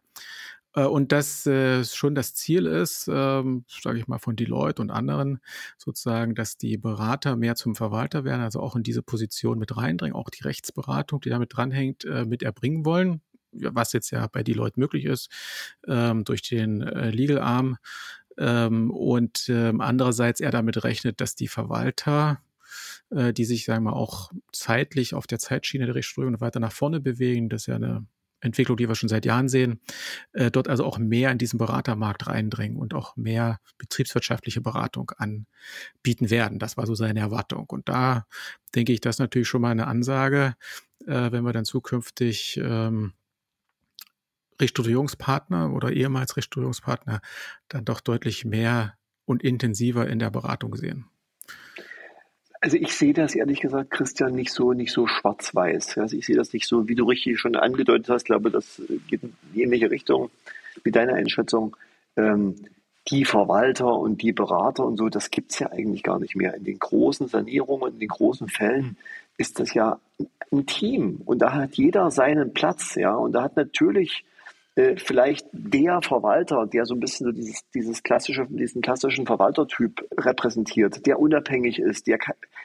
Äh, 0.76 0.86
und 0.86 1.12
dass 1.12 1.48
äh, 1.48 1.84
schon 1.84 2.14
das 2.14 2.36
Ziel 2.36 2.68
ist, 2.68 3.10
ähm, 3.12 3.66
sage 3.68 3.98
ich 3.98 4.08
mal 4.08 4.20
von 4.20 4.36
Deloitte 4.36 4.82
und 4.82 4.92
anderen, 4.92 5.40
sozusagen, 5.78 6.36
dass 6.36 6.58
die 6.58 6.78
Berater 6.78 7.36
mehr 7.36 7.56
zum 7.56 7.76
Verwalter 7.76 8.24
werden, 8.26 8.42
also 8.42 8.60
auch 8.60 8.76
in 8.76 8.84
diese 8.84 9.02
Position 9.02 9.58
mit 9.58 9.76
reindringen, 9.76 10.16
auch 10.16 10.30
die 10.30 10.44
Rechtsberatung, 10.44 11.22
die 11.22 11.30
damit 11.30 11.56
dranhängt, 11.56 12.06
äh, 12.06 12.26
mit 12.26 12.44
erbringen 12.44 12.86
wollen 12.86 13.22
was 13.52 13.94
jetzt 13.94 14.12
ja 14.12 14.28
bei 14.28 14.44
Deloitte 14.44 14.80
möglich 14.80 15.06
ist, 15.06 15.30
ähm, 15.88 16.24
durch 16.24 16.42
den 16.42 16.82
äh, 16.82 17.12
Legal 17.12 17.40
Arm. 17.40 17.78
Ähm, 18.38 18.92
und 18.92 19.50
ähm, 19.50 19.82
andererseits 19.82 20.40
er 20.40 20.52
damit 20.52 20.84
rechnet, 20.84 21.20
dass 21.22 21.36
die 21.36 21.48
Verwalter, 21.48 22.42
äh, 23.10 23.34
die 23.34 23.46
sich, 23.46 23.66
sagen 23.66 23.84
wir 23.84 23.92
mal, 23.92 23.98
auch 23.98 24.32
zeitlich 24.54 25.14
auf 25.14 25.28
der 25.28 25.40
Zeitschiene 25.40 25.86
der 25.86 25.96
Rechtssprechung 25.96 26.40
weiter 26.40 26.60
nach 26.60 26.72
vorne 26.72 27.00
bewegen, 27.00 27.50
das 27.50 27.64
ist 27.64 27.68
ja 27.68 27.76
eine 27.76 28.06
Entwicklung, 28.42 28.78
die 28.78 28.88
wir 28.88 28.96
schon 28.96 29.10
seit 29.10 29.26
Jahren 29.26 29.50
sehen, 29.50 29.82
äh, 30.34 30.52
dort 30.52 30.68
also 30.68 30.86
auch 30.86 30.98
mehr 30.98 31.32
in 31.32 31.38
diesen 31.38 31.58
Beratermarkt 31.58 32.28
reindringen 32.28 32.78
und 32.78 32.94
auch 32.94 33.16
mehr 33.16 33.60
betriebswirtschaftliche 33.78 34.62
Beratung 34.62 35.12
anbieten 35.18 36.30
werden. 36.30 36.60
Das 36.60 36.78
war 36.78 36.86
so 36.86 36.96
seine 36.96 37.20
Erwartung. 37.20 37.66
Und 37.68 37.90
da 37.90 38.26
denke 38.76 38.94
ich, 38.94 39.02
das 39.02 39.16
ist 39.16 39.20
natürlich 39.20 39.48
schon 39.48 39.62
mal 39.62 39.72
eine 39.72 39.88
Ansage, 39.88 40.56
äh, 41.06 41.32
wenn 41.32 41.44
wir 41.44 41.54
dann 41.54 41.66
zukünftig 41.66 42.60
ähm, 42.64 43.14
Restrukturierungspartner 44.60 45.74
oder 45.74 45.92
ehemals 45.92 46.38
Restrukturierungspartner 46.38 47.22
dann 47.68 47.86
doch 47.86 48.02
deutlich 48.02 48.46
mehr 48.46 48.96
und 49.26 49.44
intensiver 49.44 50.08
in 50.08 50.20
der 50.20 50.32
Beratung 50.32 50.76
sehen. 50.76 51.06
Also 52.62 52.76
ich 52.76 52.94
sehe 52.94 53.14
das 53.14 53.36
ehrlich 53.36 53.62
gesagt, 53.62 53.92
Christian, 53.92 54.34
nicht 54.34 54.52
so 54.52 54.74
nicht 54.74 54.92
so 54.92 55.08
schwarz-weiß. 55.08 55.98
Also 55.98 56.18
ich 56.18 56.26
sehe 56.26 56.36
das 56.36 56.52
nicht 56.52 56.68
so, 56.68 56.88
wie 56.90 56.96
du 56.96 57.06
richtig 57.06 57.40
schon 57.40 57.56
angedeutet 57.56 58.10
hast. 58.10 58.24
Ich 58.24 58.28
glaube, 58.28 58.52
das 58.52 58.82
geht 59.08 59.24
in 59.24 59.34
ähnliche 59.56 59.90
Richtung 59.90 60.30
wie 60.84 60.92
deine 60.92 61.14
Einschätzung. 61.14 61.78
Ähm, 62.18 62.56
die 63.08 63.26
Verwalter 63.26 63.94
und 63.94 64.22
die 64.22 64.34
Berater 64.34 64.86
und 64.86 64.98
so, 64.98 65.10
das 65.10 65.32
gibt 65.32 65.52
es 65.52 65.60
ja 65.60 65.72
eigentlich 65.72 66.04
gar 66.04 66.20
nicht 66.20 66.36
mehr. 66.36 66.54
In 66.54 66.66
den 66.66 66.80
großen 66.80 67.28
Sanierungen, 67.28 67.94
in 67.94 68.00
den 68.00 68.10
großen 68.10 68.50
Fällen 68.50 68.98
ist 69.38 69.60
das 69.60 69.74
ja 69.74 70.00
ein 70.52 70.66
Team 70.66 71.22
und 71.26 71.40
da 71.40 71.54
hat 71.54 71.76
jeder 71.76 72.12
seinen 72.12 72.54
Platz, 72.54 72.96
ja. 72.96 73.16
Und 73.16 73.32
da 73.34 73.44
hat 73.44 73.56
natürlich 73.56 74.26
äh, 74.80 74.96
vielleicht 74.98 75.46
der 75.52 76.02
Verwalter, 76.02 76.66
der 76.66 76.86
so 76.86 76.94
ein 76.94 77.02
bisschen 77.02 77.26
so 77.26 77.32
dieses, 77.34 77.70
dieses 77.76 78.02
klassische, 78.02 78.48
diesen 78.50 78.82
klassischen 78.82 79.26
Verwaltertyp 79.26 80.08
repräsentiert, 80.18 81.06
der 81.06 81.20
unabhängig 81.20 81.80
ist, 81.80 82.08
der 82.08 82.18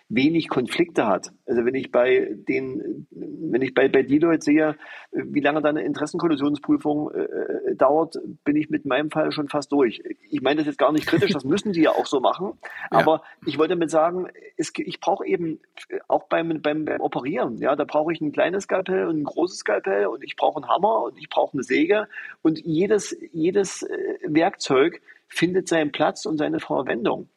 wenig 0.09 0.49
Konflikte 0.49 1.06
hat. 1.06 1.33
Also 1.47 1.65
wenn 1.67 1.75
ich 1.75 1.93
bei 1.93 2.35
den, 2.49 3.07
wenn 3.11 3.61
ich 3.61 3.75
bei, 3.75 3.89
bei 3.89 4.03
Deloitte 4.03 4.45
sehe, 4.45 4.77
wie 5.13 5.41
lange 5.41 5.61
da 5.61 5.69
eine 5.69 5.83
Interessenkollisionsprüfung 5.83 7.11
äh, 7.11 7.23
äh, 7.23 7.77
dauert, 7.77 8.17
bin 8.45 8.57
ich 8.57 8.71
mit 8.71 8.87
meinem 8.87 9.11
Fall 9.11 9.31
schon 9.31 9.49
fast 9.49 9.71
durch. 9.71 10.03
Ich 10.31 10.41
meine 10.41 10.59
das 10.59 10.67
jetzt 10.67 10.79
gar 10.79 10.93
nicht 10.93 11.07
kritisch, 11.07 11.33
das 11.33 11.45
müssen 11.45 11.73
die 11.73 11.83
ja 11.83 11.91
auch 11.91 12.07
so 12.07 12.21
machen. 12.21 12.59
Ja. 12.91 12.99
Aber 12.99 13.23
ich 13.45 13.59
wollte 13.59 13.75
damit 13.75 13.91
sagen, 13.91 14.29
es, 14.57 14.73
ich 14.75 15.01
brauche 15.01 15.27
eben 15.27 15.61
auch 16.09 16.25
beim, 16.29 16.63
beim, 16.63 16.87
beim 16.87 17.01
Operieren, 17.01 17.59
ja, 17.59 17.77
da 17.77 17.85
brauche 17.85 18.13
ich 18.13 18.21
ein 18.23 18.33
kleines 18.33 18.65
Skalpell 18.65 19.07
und 19.07 19.21
ein 19.21 19.25
großes 19.25 19.59
Skalpell 19.59 20.07
und 20.07 20.25
ich 20.25 20.37
brauche 20.37 20.63
einen 20.63 20.69
Hammer 20.69 21.03
und 21.03 21.19
ich 21.19 21.29
brauche 21.29 21.53
eine 21.53 21.63
Säge 21.63 22.09
und 22.43 22.59
jedes, 22.59 23.17
jedes 23.33 23.83
äh, 23.83 24.19
Werkzeug 24.27 25.03
findet 25.29 25.69
seinen 25.69 25.93
Platz 25.93 26.25
und 26.25 26.39
seine 26.39 26.61
Verwendung. 26.61 27.29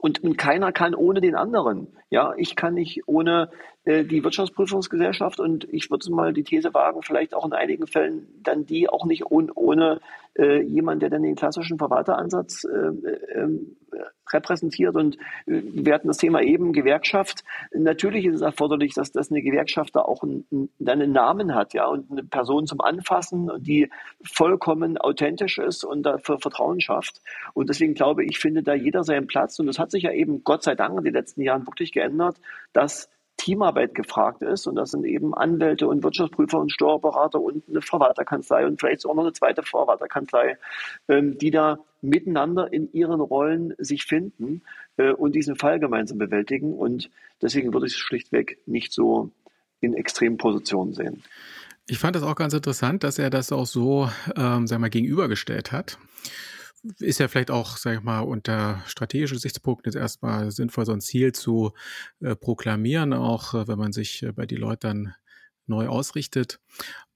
Und, 0.00 0.22
und 0.24 0.38
keiner 0.38 0.72
kann 0.72 0.94
ohne 0.94 1.20
den 1.20 1.34
anderen. 1.34 1.88
Ja, 2.08 2.32
ich 2.36 2.56
kann 2.56 2.74
nicht 2.74 3.06
ohne 3.06 3.50
die 3.86 4.22
Wirtschaftsprüfungsgesellschaft 4.22 5.40
und 5.40 5.66
ich 5.72 5.90
würde 5.90 6.10
mal 6.12 6.34
die 6.34 6.44
These 6.44 6.74
wagen, 6.74 7.02
vielleicht 7.02 7.34
auch 7.34 7.46
in 7.46 7.54
einigen 7.54 7.86
Fällen 7.86 8.28
dann 8.42 8.66
die 8.66 8.88
auch 8.88 9.06
nicht 9.06 9.24
ohne, 9.26 9.52
ohne 9.54 10.00
äh, 10.38 10.62
jemand, 10.62 11.02
der 11.02 11.10
dann 11.10 11.22
den 11.22 11.34
klassischen 11.34 11.78
Verwalteransatz 11.78 12.64
äh, 12.64 13.38
äh, 13.38 13.48
repräsentiert. 14.32 14.94
Und 14.94 15.16
äh, 15.46 15.62
wir 15.64 15.94
hatten 15.94 16.08
das 16.08 16.18
Thema 16.18 16.42
eben 16.42 16.72
Gewerkschaft. 16.72 17.42
Natürlich 17.72 18.24
ist 18.26 18.36
es 18.36 18.40
erforderlich, 18.42 18.94
dass, 18.94 19.12
dass 19.12 19.30
eine 19.30 19.42
Gewerkschaft 19.42 19.96
da 19.96 20.02
auch 20.02 20.22
einen, 20.22 20.70
einen 20.84 21.12
Namen 21.12 21.54
hat, 21.54 21.74
ja, 21.74 21.86
und 21.86 22.10
eine 22.10 22.24
Person 22.24 22.66
zum 22.66 22.80
Anfassen, 22.80 23.50
die 23.58 23.90
vollkommen 24.22 24.98
authentisch 24.98 25.58
ist 25.58 25.84
und 25.84 26.04
dafür 26.04 26.38
Vertrauen 26.38 26.80
schafft. 26.80 27.22
Und 27.54 27.68
deswegen 27.68 27.94
glaube 27.94 28.24
ich, 28.24 28.38
findet 28.38 28.68
da 28.68 28.74
jeder 28.74 29.04
seinen 29.04 29.26
Platz. 29.26 29.58
Und 29.58 29.66
das 29.66 29.78
hat 29.78 29.90
sich 29.90 30.04
ja 30.04 30.12
eben 30.12 30.44
Gott 30.44 30.62
sei 30.62 30.74
Dank 30.74 30.96
in 30.98 31.04
den 31.04 31.14
letzten 31.14 31.42
Jahren 31.42 31.66
wirklich 31.66 31.92
geändert, 31.92 32.36
dass 32.72 33.08
Teamarbeit 33.40 33.94
gefragt 33.94 34.42
ist. 34.42 34.66
Und 34.66 34.74
das 34.74 34.90
sind 34.90 35.06
eben 35.06 35.34
Anwälte 35.34 35.88
und 35.88 36.04
Wirtschaftsprüfer 36.04 36.58
und 36.58 36.70
Steuerberater 36.70 37.40
und 37.40 37.66
eine 37.70 37.80
Verwalterkanzlei 37.80 38.66
und 38.66 38.78
vielleicht 38.78 39.06
auch 39.06 39.14
noch 39.14 39.22
eine 39.22 39.32
zweite 39.32 39.62
Verwalterkanzlei, 39.62 40.58
ähm, 41.08 41.38
die 41.38 41.50
da 41.50 41.78
miteinander 42.02 42.70
in 42.70 42.92
ihren 42.92 43.20
Rollen 43.20 43.74
sich 43.78 44.04
finden 44.04 44.60
äh, 44.98 45.12
und 45.12 45.34
diesen 45.34 45.56
Fall 45.56 45.80
gemeinsam 45.80 46.18
bewältigen. 46.18 46.74
Und 46.74 47.10
deswegen 47.40 47.72
würde 47.72 47.86
ich 47.86 47.94
es 47.94 47.98
schlichtweg 47.98 48.58
nicht 48.66 48.92
so 48.92 49.30
in 49.80 49.94
extremen 49.94 50.36
Positionen 50.36 50.92
sehen. 50.92 51.22
Ich 51.86 51.98
fand 51.98 52.16
das 52.16 52.22
auch 52.22 52.36
ganz 52.36 52.52
interessant, 52.52 53.04
dass 53.04 53.18
er 53.18 53.30
das 53.30 53.52
auch 53.52 53.66
so, 53.66 54.10
ähm, 54.36 54.66
sag 54.66 54.80
mal, 54.80 54.90
gegenübergestellt 54.90 55.72
hat 55.72 55.98
ist 56.98 57.18
ja 57.18 57.28
vielleicht 57.28 57.50
auch, 57.50 57.76
sag 57.76 57.98
ich 57.98 58.02
mal, 58.02 58.20
unter 58.20 58.82
strategischen 58.86 59.36
Gesichtspunkten 59.36 59.90
jetzt 59.90 60.00
erstmal 60.00 60.50
sinnvoll, 60.50 60.86
so 60.86 60.92
ein 60.92 61.00
Ziel 61.00 61.32
zu 61.32 61.72
äh, 62.20 62.34
proklamieren, 62.34 63.12
auch 63.12 63.54
äh, 63.54 63.68
wenn 63.68 63.78
man 63.78 63.92
sich 63.92 64.22
äh, 64.22 64.32
bei 64.32 64.46
die 64.46 64.56
Leute 64.56 64.88
dann 64.88 65.14
neu 65.66 65.88
ausrichtet. 65.88 66.60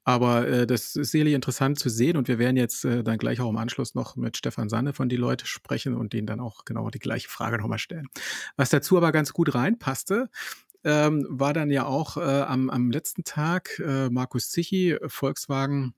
Aber 0.05 0.47
äh, 0.47 0.67
das 0.67 0.97
ist 0.97 1.13
sicherlich 1.13 1.35
interessant 1.35 1.79
zu 1.79 1.89
sehen 1.89 2.17
und 2.17 2.29
wir 2.29 2.39
werden 2.39 2.59
jetzt 2.59 2.85
äh, 2.85 3.03
dann 3.03 3.17
gleich 3.17 3.41
auch 3.41 3.49
im 3.49 3.57
Anschluss 3.57 3.95
noch 3.95 4.17
mit 4.17 4.37
Stefan 4.37 4.69
Sanne 4.69 4.93
von 4.93 5.09
die 5.09 5.17
Leute 5.17 5.47
sprechen 5.47 5.95
und 5.95 6.13
denen 6.13 6.27
dann 6.27 6.41
auch 6.41 6.65
genau 6.67 6.91
die 6.91 6.99
gleiche 6.99 7.29
Frage 7.29 7.57
nochmal 7.57 7.79
stellen. 7.79 8.09
Was 8.57 8.69
dazu 8.69 8.99
aber 8.99 9.13
ganz 9.13 9.33
gut 9.33 9.55
reinpasste, 9.55 10.29
ähm, 10.85 11.27
war 11.31 11.55
dann 11.55 11.71
ja 11.71 11.87
auch 11.87 12.19
äh, 12.19 12.21
am, 12.21 12.69
am 12.69 12.91
letzten 12.91 13.25
Tag 13.25 13.79
äh, 13.79 14.11
Markus 14.11 14.51
Zichi, 14.51 14.99
Volkswagen 15.07 15.95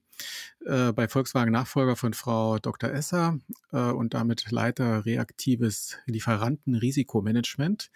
äh, 0.64 0.92
bei 0.92 1.08
Volkswagen 1.08 1.52
Nachfolger 1.52 1.96
von 1.96 2.14
Frau 2.14 2.58
Dr. 2.58 2.90
Esser 2.90 3.38
äh, 3.72 3.78
und 3.78 4.14
damit 4.14 4.50
Leiter 4.50 5.04
reaktives 5.04 5.98
Lieferantenrisikomanagement 6.06 7.90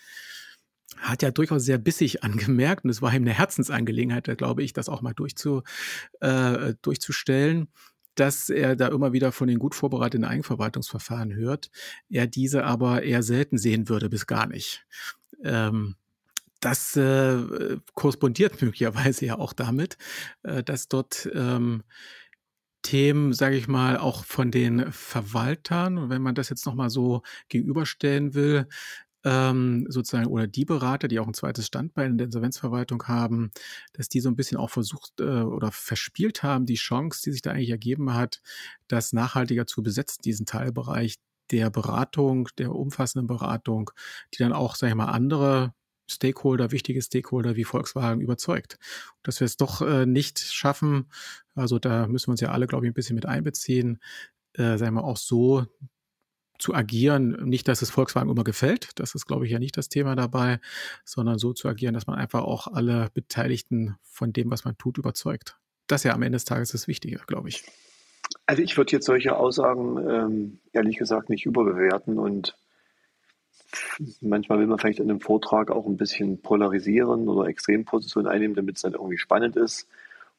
hat 0.98 1.22
ja 1.22 1.30
durchaus 1.30 1.64
sehr 1.64 1.78
bissig 1.78 2.22
angemerkt 2.24 2.84
und 2.84 2.90
es 2.90 3.02
war 3.02 3.14
ihm 3.14 3.22
eine 3.22 3.32
Herzensangelegenheit, 3.32 4.36
glaube 4.38 4.62
ich, 4.62 4.72
das 4.72 4.88
auch 4.88 5.02
mal 5.02 5.14
durchzu, 5.14 5.62
äh, 6.20 6.74
durchzustellen, 6.82 7.68
dass 8.14 8.50
er 8.50 8.76
da 8.76 8.88
immer 8.88 9.12
wieder 9.12 9.32
von 9.32 9.48
den 9.48 9.58
gut 9.58 9.74
vorbereiteten 9.74 10.24
Eigenverwaltungsverfahren 10.24 11.34
hört, 11.34 11.70
er 12.08 12.26
diese 12.26 12.64
aber 12.64 13.02
eher 13.02 13.22
selten 13.22 13.56
sehen 13.56 13.88
würde 13.88 14.10
bis 14.10 14.26
gar 14.26 14.46
nicht. 14.46 14.84
Ähm, 15.42 15.96
das 16.60 16.96
äh, 16.96 17.78
korrespondiert 17.94 18.60
möglicherweise 18.62 19.26
ja 19.26 19.38
auch 19.38 19.52
damit, 19.52 19.96
äh, 20.42 20.62
dass 20.62 20.88
dort 20.88 21.28
ähm, 21.34 21.82
Themen, 22.82 23.32
sage 23.34 23.56
ich 23.56 23.68
mal, 23.68 23.98
auch 23.98 24.24
von 24.24 24.50
den 24.50 24.90
Verwaltern, 24.90 26.08
wenn 26.08 26.22
man 26.22 26.34
das 26.34 26.48
jetzt 26.48 26.64
nochmal 26.64 26.88
so 26.88 27.22
gegenüberstellen 27.48 28.34
will, 28.34 28.68
ähm, 29.24 29.86
sozusagen, 29.88 30.28
oder 30.28 30.46
die 30.46 30.64
Berater, 30.64 31.08
die 31.08 31.20
auch 31.20 31.26
ein 31.26 31.34
zweites 31.34 31.66
Standbein 31.66 32.12
in 32.12 32.18
der 32.18 32.26
Insolvenzverwaltung 32.26 33.02
haben, 33.06 33.50
dass 33.92 34.08
die 34.08 34.20
so 34.20 34.30
ein 34.30 34.36
bisschen 34.36 34.56
auch 34.56 34.70
versucht 34.70 35.20
äh, 35.20 35.24
oder 35.24 35.72
verspielt 35.72 36.42
haben, 36.42 36.64
die 36.66 36.76
Chance, 36.76 37.20
die 37.24 37.32
sich 37.32 37.42
da 37.42 37.50
eigentlich 37.50 37.70
ergeben 37.70 38.14
hat, 38.14 38.40
das 38.88 39.12
nachhaltiger 39.12 39.66
zu 39.66 39.82
besetzen, 39.82 40.22
diesen 40.24 40.46
Teilbereich 40.46 41.16
der 41.50 41.70
Beratung, 41.70 42.48
der 42.58 42.72
umfassenden 42.74 43.26
Beratung, 43.26 43.90
die 44.34 44.38
dann 44.38 44.52
auch, 44.52 44.76
sage 44.76 44.92
ich 44.92 44.96
mal, 44.96 45.06
andere 45.06 45.74
Stakeholder, 46.10 46.72
wichtige 46.72 47.00
Stakeholder 47.00 47.56
wie 47.56 47.64
Volkswagen 47.64 48.20
überzeugt. 48.20 48.78
Dass 49.22 49.40
wir 49.40 49.46
es 49.46 49.56
doch 49.56 49.82
äh, 49.82 50.06
nicht 50.06 50.38
schaffen, 50.38 51.06
also 51.54 51.78
da 51.78 52.06
müssen 52.06 52.28
wir 52.28 52.32
uns 52.32 52.40
ja 52.40 52.50
alle, 52.50 52.66
glaube 52.66 52.86
ich, 52.86 52.90
ein 52.90 52.94
bisschen 52.94 53.14
mit 53.14 53.26
einbeziehen, 53.26 54.00
äh, 54.54 54.76
sagen 54.76 54.94
wir 54.94 55.04
auch 55.04 55.16
so 55.16 55.66
zu 56.58 56.74
agieren, 56.74 57.38
nicht, 57.44 57.68
dass 57.68 57.82
es 57.82 57.90
Volkswagen 57.90 58.30
immer 58.30 58.44
gefällt, 58.44 58.90
das 58.96 59.14
ist, 59.14 59.26
glaube 59.26 59.46
ich, 59.46 59.52
ja 59.52 59.58
nicht 59.58 59.76
das 59.76 59.88
Thema 59.88 60.14
dabei, 60.14 60.60
sondern 61.04 61.38
so 61.38 61.52
zu 61.52 61.68
agieren, 61.68 61.94
dass 61.94 62.06
man 62.06 62.18
einfach 62.18 62.42
auch 62.42 62.66
alle 62.66 63.08
Beteiligten 63.14 63.96
von 64.02 64.32
dem, 64.32 64.50
was 64.50 64.64
man 64.64 64.76
tut, 64.76 64.98
überzeugt. 64.98 65.58
Das 65.86 66.02
ist 66.02 66.04
ja 66.04 66.14
am 66.14 66.22
Ende 66.22 66.36
des 66.36 66.44
Tages 66.44 66.72
das 66.72 66.86
Wichtige, 66.86 67.20
glaube 67.26 67.48
ich. 67.48 67.64
Also 68.46 68.62
ich 68.62 68.76
würde 68.76 68.92
jetzt 68.92 69.06
solche 69.06 69.36
Aussagen 69.36 69.96
ähm, 70.08 70.60
ehrlich 70.72 70.98
gesagt 70.98 71.30
nicht 71.30 71.46
überbewerten 71.46 72.18
und 72.18 72.56
manchmal 74.20 74.58
will 74.58 74.66
man 74.66 74.78
vielleicht 74.78 75.00
in 75.00 75.10
einem 75.10 75.20
Vortrag 75.20 75.70
auch 75.70 75.86
ein 75.86 75.96
bisschen 75.96 76.40
polarisieren 76.40 77.28
oder 77.28 77.48
Extrempositionen 77.48 78.30
einnehmen, 78.30 78.56
damit 78.56 78.76
es 78.76 78.82
dann 78.82 78.94
irgendwie 78.94 79.18
spannend 79.18 79.56
ist. 79.56 79.86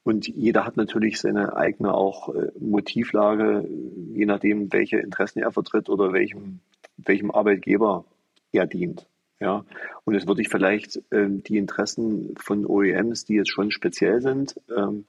Und 0.04 0.28
jeder 0.28 0.66
hat 0.66 0.78
natürlich 0.78 1.20
seine 1.20 1.56
eigene 1.56 1.94
auch 1.94 2.34
äh, 2.34 2.52
Motivlage, 2.60 3.68
je 4.14 4.26
nachdem, 4.26 4.74
welche 4.74 4.98
Interessen 4.98 5.40
er 5.40 5.52
vertritt 5.52 5.90
oder 5.90 6.12
welchem, 6.12 6.60
welchem 6.98 7.30
Arbeitgeber 7.30 8.06
er 8.52 8.66
dient. 8.66 9.08
Ja, 9.40 9.66
und 10.04 10.14
jetzt 10.14 10.28
würde 10.28 10.42
ich 10.42 10.50
vielleicht 10.50 11.02
ähm, 11.12 11.44
die 11.44 11.58
Interessen 11.58 12.36
von 12.38 12.66
OEMs, 12.66 13.26
die 13.26 13.36
jetzt 13.36 13.52
schon 13.52 13.72
speziell 13.72 14.22
sind, 14.22 14.56
ähm, 14.76 15.06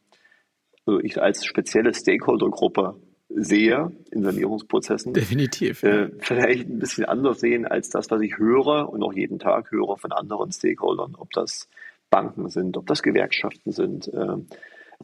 also 0.86 1.00
ich 1.00 1.20
als 1.20 1.44
spezielle 1.44 1.94
Stakeholdergruppe 1.94 2.96
sehe 3.34 3.92
in 4.10 4.22
Sanierungsprozessen. 4.22 5.12
Definitiv. 5.14 5.82
Äh, 5.82 6.10
vielleicht 6.18 6.68
ein 6.68 6.78
bisschen 6.78 7.04
anders 7.04 7.40
sehen 7.40 7.66
als 7.66 7.90
das, 7.90 8.10
was 8.10 8.20
ich 8.20 8.38
höre 8.38 8.88
und 8.88 9.02
auch 9.02 9.12
jeden 9.12 9.38
Tag 9.38 9.70
höre 9.70 9.96
von 9.96 10.12
anderen 10.12 10.52
Stakeholdern, 10.52 11.14
ob 11.16 11.30
das 11.32 11.68
Banken 12.10 12.48
sind, 12.50 12.76
ob 12.76 12.86
das 12.86 13.02
Gewerkschaften 13.02 13.72
sind, 13.72 14.08
äh, 14.08 14.36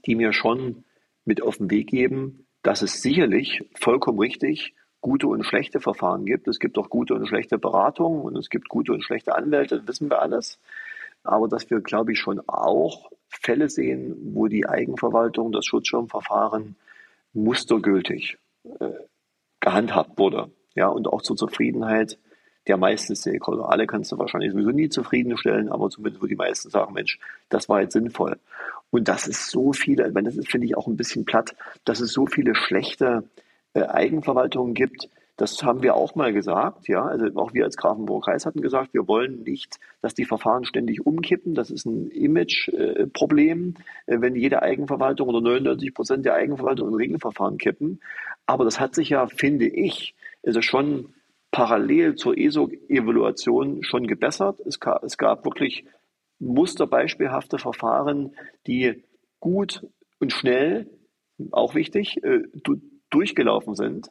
die 0.06 0.14
mir 0.14 0.32
schon 0.32 0.84
mit 1.24 1.42
auf 1.42 1.58
den 1.58 1.70
Weg 1.70 1.88
geben, 1.88 2.46
dass 2.62 2.82
es 2.82 3.00
sicherlich 3.02 3.62
vollkommen 3.74 4.18
richtig 4.18 4.74
gute 5.00 5.28
und 5.28 5.44
schlechte 5.44 5.80
Verfahren 5.80 6.24
gibt. 6.26 6.48
Es 6.48 6.58
gibt 6.58 6.76
auch 6.76 6.90
gute 6.90 7.14
und 7.14 7.26
schlechte 7.26 7.58
Beratungen 7.58 8.22
und 8.22 8.36
es 8.36 8.50
gibt 8.50 8.68
gute 8.68 8.92
und 8.92 9.02
schlechte 9.04 9.34
Anwälte, 9.34 9.78
das 9.78 9.88
wissen 9.88 10.10
wir 10.10 10.20
alles. 10.20 10.58
aber 11.22 11.48
dass 11.48 11.68
wir, 11.70 11.80
glaube 11.80 12.12
ich, 12.12 12.18
schon 12.18 12.40
auch 12.46 13.10
Fälle 13.28 13.68
sehen, 13.68 14.16
wo 14.34 14.48
die 14.48 14.66
Eigenverwaltung, 14.68 15.52
das 15.52 15.66
Schutzschirmverfahren 15.66 16.76
mustergültig 17.44 18.38
äh, 18.80 18.90
gehandhabt 19.60 20.18
wurde. 20.18 20.50
Ja, 20.74 20.88
und 20.88 21.08
auch 21.08 21.22
zur 21.22 21.36
Zufriedenheit 21.36 22.18
der 22.68 22.76
meisten 22.76 23.16
Stakeholder. 23.16 23.70
Alle 23.70 23.86
kannst 23.86 24.12
du 24.12 24.18
wahrscheinlich 24.18 24.52
sowieso 24.52 24.70
nie 24.70 24.88
zufriedenstellen, 24.88 25.70
aber 25.70 25.90
zumindest 25.90 26.22
wo 26.22 26.26
die 26.26 26.36
meisten 26.36 26.70
sagen, 26.70 26.92
Mensch, 26.92 27.18
das 27.48 27.68
war 27.68 27.80
jetzt 27.80 27.94
sinnvoll. 27.94 28.38
Und 28.90 29.08
das 29.08 29.26
ist 29.26 29.50
so 29.50 29.72
viele, 29.72 30.10
meine, 30.12 30.28
das 30.28 30.36
ist, 30.36 30.50
finde 30.50 30.66
ich, 30.66 30.76
auch 30.76 30.86
ein 30.86 30.96
bisschen 30.96 31.24
platt, 31.24 31.54
dass 31.84 32.00
es 32.00 32.12
so 32.12 32.26
viele 32.26 32.54
schlechte 32.54 33.24
äh, 33.74 33.82
Eigenverwaltungen 33.82 34.74
gibt, 34.74 35.08
das 35.38 35.62
haben 35.62 35.84
wir 35.84 35.94
auch 35.94 36.16
mal 36.16 36.32
gesagt, 36.32 36.88
ja. 36.88 37.04
Also 37.04 37.26
auch 37.36 37.54
wir 37.54 37.64
als 37.64 37.76
Grafenburger 37.76 38.32
Kreis 38.32 38.44
hatten 38.44 38.60
gesagt, 38.60 38.92
wir 38.92 39.06
wollen 39.06 39.44
nicht, 39.44 39.78
dass 40.02 40.12
die 40.12 40.24
Verfahren 40.24 40.64
ständig 40.64 41.06
umkippen. 41.06 41.54
Das 41.54 41.70
ist 41.70 41.86
ein 41.86 42.10
Image-Problem, 42.10 43.74
äh, 44.06 44.20
wenn 44.20 44.34
jede 44.34 44.62
Eigenverwaltung 44.62 45.28
oder 45.28 45.40
99 45.40 45.94
Prozent 45.94 46.26
der 46.26 46.34
Eigenverwaltung 46.34 46.88
in 46.88 46.94
Regelverfahren 46.94 47.56
kippen. 47.56 48.00
Aber 48.46 48.64
das 48.64 48.80
hat 48.80 48.96
sich 48.96 49.10
ja, 49.10 49.28
finde 49.28 49.68
ich, 49.68 50.16
also 50.44 50.60
schon 50.60 51.14
parallel 51.52 52.16
zur 52.16 52.36
ESO-Evaluation 52.36 53.84
schon 53.84 54.08
gebessert. 54.08 54.58
Es 54.66 54.80
gab, 54.80 55.04
es 55.04 55.16
gab 55.16 55.44
wirklich 55.44 55.84
musterbeispielhafte 56.40 57.58
Verfahren, 57.58 58.34
die 58.66 59.04
gut 59.38 59.86
und 60.18 60.32
schnell, 60.32 60.90
auch 61.52 61.76
wichtig, 61.76 62.24
äh, 62.24 62.40
durchgelaufen 63.10 63.76
sind. 63.76 64.10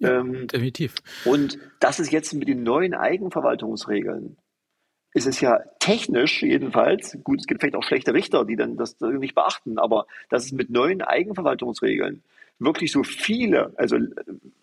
Ja, 0.00 0.18
ähm, 0.20 0.48
definitiv. 0.48 0.96
Und 1.24 1.58
das 1.78 2.00
ist 2.00 2.10
jetzt 2.10 2.32
mit 2.34 2.48
den 2.48 2.62
neuen 2.62 2.94
Eigenverwaltungsregeln, 2.94 4.36
ist 5.12 5.26
es 5.26 5.40
ja 5.40 5.60
technisch 5.78 6.42
jedenfalls, 6.42 7.18
gut, 7.24 7.40
es 7.40 7.46
gibt 7.46 7.60
vielleicht 7.60 7.76
auch 7.76 7.82
schlechte 7.82 8.14
Richter, 8.14 8.44
die 8.44 8.56
dann 8.56 8.76
das 8.76 8.98
nicht 9.00 9.34
beachten, 9.34 9.78
aber 9.78 10.06
dass 10.28 10.44
es 10.44 10.52
mit 10.52 10.70
neuen 10.70 11.02
Eigenverwaltungsregeln 11.02 12.22
wirklich 12.58 12.92
so 12.92 13.02
viele, 13.02 13.72
also 13.76 13.96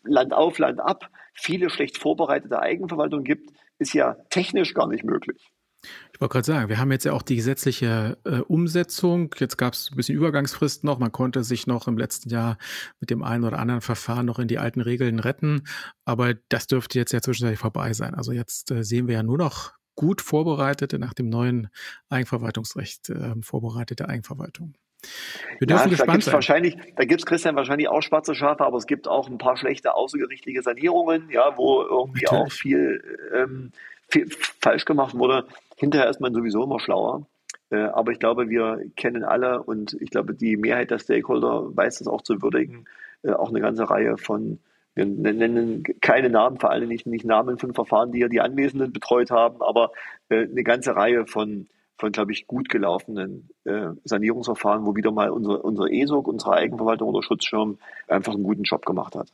Land 0.04 0.34
auf, 0.34 0.60
Land 0.60 0.80
ab, 0.80 1.10
viele 1.34 1.70
schlecht 1.70 1.98
vorbereitete 1.98 2.60
Eigenverwaltung 2.60 3.24
gibt, 3.24 3.52
ist 3.80 3.94
ja 3.94 4.16
technisch 4.30 4.74
gar 4.74 4.88
nicht 4.88 5.04
möglich. 5.04 5.52
Ich 6.14 6.22
wollte 6.22 6.34
gerade 6.34 6.46
sagen, 6.46 6.70
wir 6.70 6.80
haben 6.80 6.92
jetzt 6.92 7.06
ja 7.06 7.14
auch 7.14 7.22
die 7.22 7.36
gesetzliche 7.36 8.18
äh, 8.24 8.40
Umsetzung. 8.40 9.34
Jetzt 9.38 9.58
gab 9.58 9.74
es 9.74 9.92
ein 9.92 9.96
bisschen 9.98 10.16
Übergangsfrist 10.16 10.84
noch. 10.84 10.98
Man 10.98 11.12
konnte 11.12 11.44
sich 11.44 11.68
noch 11.68 11.88
im 11.88 11.98
letzten 11.98 12.30
Jahr 12.30 12.58
mit 13.00 13.10
dem 13.10 13.24
einen 13.24 13.44
oder 13.44 13.60
anderen 13.60 13.82
Verfahren 13.82 14.26
noch 14.26 14.40
in 14.40 14.48
die 14.48 14.58
alten 14.58 14.82
Regeln 14.82 15.20
retten. 15.20 15.68
Aber 16.06 16.34
das 16.50 16.68
dürfte 16.68 16.98
jetzt 16.98 17.12
ja 17.14 17.22
zwischenzeitlich 17.22 17.60
vorbei 17.60 17.94
sein. 17.94 18.16
Also 18.16 18.32
jetzt 18.32 18.72
äh, 18.72 18.84
sehen 18.84 19.08
wir 19.08 19.16
ja 19.16 19.24
nur 19.24 19.38
noch 19.38 19.74
gut 19.96 20.22
vorbereitete, 20.22 20.98
nach 21.00 21.14
dem 21.14 21.30
neuen 21.30 21.70
Eigenverwaltungsrecht 22.10 23.10
äh, 23.10 23.34
vorbereitete 23.42 24.08
Eigenverwaltung. 24.08 24.74
Wir 25.60 25.68
dürfen 25.68 25.84
ja, 25.84 25.90
gespannt 25.90 26.10
da 26.10 26.14
gibt's 26.14 26.26
sein. 26.26 26.34
Wahrscheinlich, 26.34 26.78
da 26.96 27.06
gibt 27.06 27.22
es, 27.22 27.26
Christian, 27.26 27.56
wahrscheinlich 27.56 27.90
auch 27.90 28.02
schwarze 28.02 28.34
Schafe, 28.34 28.66
aber 28.66 28.78
es 28.78 28.88
gibt 28.88 29.08
auch 29.08 29.28
ein 29.28 29.38
paar 29.38 29.58
schlechte 29.58 29.94
außergerichtliche 29.94 30.62
Sanierungen, 30.62 31.30
ja, 31.30 31.58
wo 31.58 31.82
irgendwie 31.82 32.24
Natürlich. 32.24 32.46
auch 32.46 32.52
viel 32.52 33.20
ähm, 33.36 33.72
viel 34.10 34.30
falsch 34.62 34.86
gemacht 34.86 35.16
wurde. 35.18 35.46
Hinterher 35.76 36.10
ist 36.10 36.22
man 36.22 36.34
sowieso 36.34 36.64
immer 36.64 36.80
schlauer. 36.80 37.28
Äh, 37.70 37.78
aber 37.78 38.12
ich 38.12 38.20
glaube, 38.20 38.50
wir 38.50 38.82
kennen 38.96 39.24
alle 39.24 39.64
und 39.64 39.98
ich 40.00 40.10
glaube, 40.10 40.34
die 40.34 40.58
Mehrheit 40.58 40.92
der 40.92 41.00
Stakeholder 41.00 41.76
weiß 41.76 42.00
das 42.00 42.08
auch 42.08 42.22
zu 42.22 42.42
würdigen. 42.42 42.86
Äh, 43.24 43.32
auch 43.32 43.50
eine 43.50 43.62
ganze 43.62 43.90
Reihe 43.90 44.18
von, 44.18 44.60
wir 44.96 45.06
nennen 45.06 45.84
keine 46.02 46.30
Namen, 46.30 46.60
vor 46.60 46.72
allem 46.72 46.88
nicht, 46.90 47.06
nicht 47.06 47.26
Namen 47.26 47.60
von 47.60 47.74
Verfahren, 47.74 48.12
die 48.12 48.20
ja 48.20 48.30
die 48.30 48.42
Anwesenden 48.42 48.94
betreut 48.94 49.30
haben, 49.30 49.62
aber 49.62 49.92
äh, 50.30 50.44
eine 50.44 50.64
ganze 50.64 50.96
Reihe 50.96 51.28
von, 51.28 51.68
von 51.98 52.12
glaube 52.12 52.32
ich, 52.32 52.48
gut 52.48 52.70
gelaufenen 52.70 53.50
Sanierungsverfahren, 54.06 54.86
wo 54.86 54.96
wieder 54.96 55.12
mal 55.12 55.30
unsere, 55.30 55.62
unsere 55.62 55.92
ESOG, 55.92 56.28
unsere 56.28 56.54
Eigenverwaltung 56.54 57.10
oder 57.10 57.22
Schutzschirm 57.22 57.80
einfach 58.08 58.34
einen 58.34 58.44
guten 58.44 58.64
Job 58.64 58.86
gemacht 58.86 59.16
hat. 59.16 59.34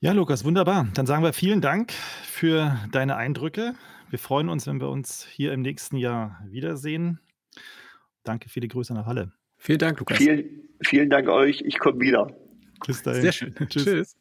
Ja, 0.00 0.12
Lukas, 0.12 0.44
wunderbar. 0.44 0.86
Dann 0.94 1.06
sagen 1.06 1.24
wir 1.24 1.32
vielen 1.32 1.60
Dank 1.60 1.90
für 1.90 2.78
deine 2.92 3.16
Eindrücke. 3.16 3.74
Wir 4.10 4.20
freuen 4.20 4.48
uns, 4.48 4.68
wenn 4.68 4.80
wir 4.80 4.88
uns 4.88 5.26
hier 5.26 5.52
im 5.52 5.60
nächsten 5.60 5.96
Jahr 5.96 6.40
wiedersehen. 6.46 7.18
Danke, 8.22 8.48
viele 8.48 8.68
Grüße 8.68 8.94
nach 8.94 9.06
Halle. 9.06 9.32
Vielen 9.56 9.80
Dank, 9.80 9.98
Lukas. 9.98 10.18
Vielen, 10.18 10.68
vielen 10.82 11.10
Dank 11.10 11.28
euch. 11.28 11.62
Ich 11.62 11.80
komme 11.80 11.98
wieder. 11.98 12.32
Bis 12.86 13.02
dahin. 13.02 13.22
Sehr 13.22 13.32
schön. 13.32 13.54
Tschüss. 13.56 13.84
Tschüss. 13.84 14.16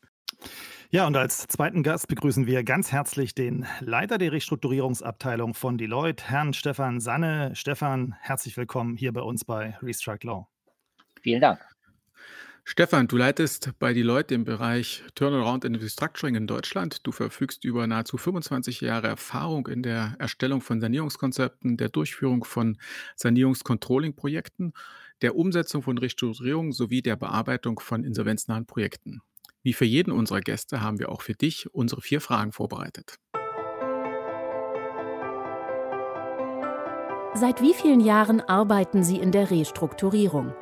Ja, 0.90 1.06
und 1.06 1.16
als 1.16 1.46
zweiten 1.46 1.84
Gast 1.84 2.08
begrüßen 2.08 2.48
wir 2.48 2.64
ganz 2.64 2.92
herzlich 2.92 3.36
den 3.36 3.68
Leiter 3.80 4.18
der 4.18 4.32
Restrukturierungsabteilung 4.32 5.54
von 5.54 5.78
Deloitte, 5.78 6.24
Herrn 6.28 6.54
Stefan 6.54 7.00
Sanne. 7.00 7.56
Stefan, 7.56 8.16
herzlich 8.20 8.58
willkommen 8.58 8.98
hier 8.98 9.13
bei 9.13 9.22
uns 9.22 9.46
bei 9.46 9.78
Restrike 9.84 10.26
Law. 10.26 10.48
Vielen 11.22 11.42
Dank. 11.42 11.60
Stefan, 12.69 13.08
du 13.08 13.15
leitest 13.15 13.71
bei 13.80 13.93
Deloitte 13.93 14.36
den 14.36 14.43
Bereich 14.43 15.01
Turnaround 15.15 15.63
and 15.63 15.82
Restructuring 15.82 16.36
in 16.36 16.47
Deutschland. 16.47 17.08
Du 17.08 17.13
verfügst 17.13 17.63
über 17.63 17.88
nahezu 17.88 18.17
25 18.17 18.82
Jahre 18.82 19.08
Erfahrung 19.08 19.67
in 19.67 19.84
der 19.84 20.17
Erstellung 20.19 20.60
von 20.60 20.82
Sanierungskonzepten, 20.82 21.77
der 21.77 21.88
Durchführung 21.88 22.43
von 22.43 22.77
Sanierungscontrolling-Projekten, 23.15 24.73
der 25.21 25.38
Umsetzung 25.38 25.82
von 25.82 25.97
Restrukturierung 25.97 26.73
sowie 26.73 27.01
der 27.01 27.15
Bearbeitung 27.15 27.80
von 27.80 28.03
insolvenznahen 28.03 28.65
Projekten. 28.65 29.21
Wie 29.63 29.71
für 29.71 29.86
jeden 29.86 30.12
unserer 30.12 30.41
Gäste 30.41 30.82
haben 30.82 30.99
wir 30.99 31.08
auch 31.08 31.21
für 31.21 31.36
dich 31.36 31.73
unsere 31.73 32.01
vier 32.01 32.19
Fragen 32.19 32.51
vorbereitet. 32.51 33.15
Seit 37.34 37.62
wie 37.62 37.73
vielen 37.73 38.01
Jahren 38.01 38.41
arbeiten 38.41 39.06
Sie 39.06 39.19
in 39.19 39.32
der 39.32 39.51
Restrukturierung? 39.51 40.53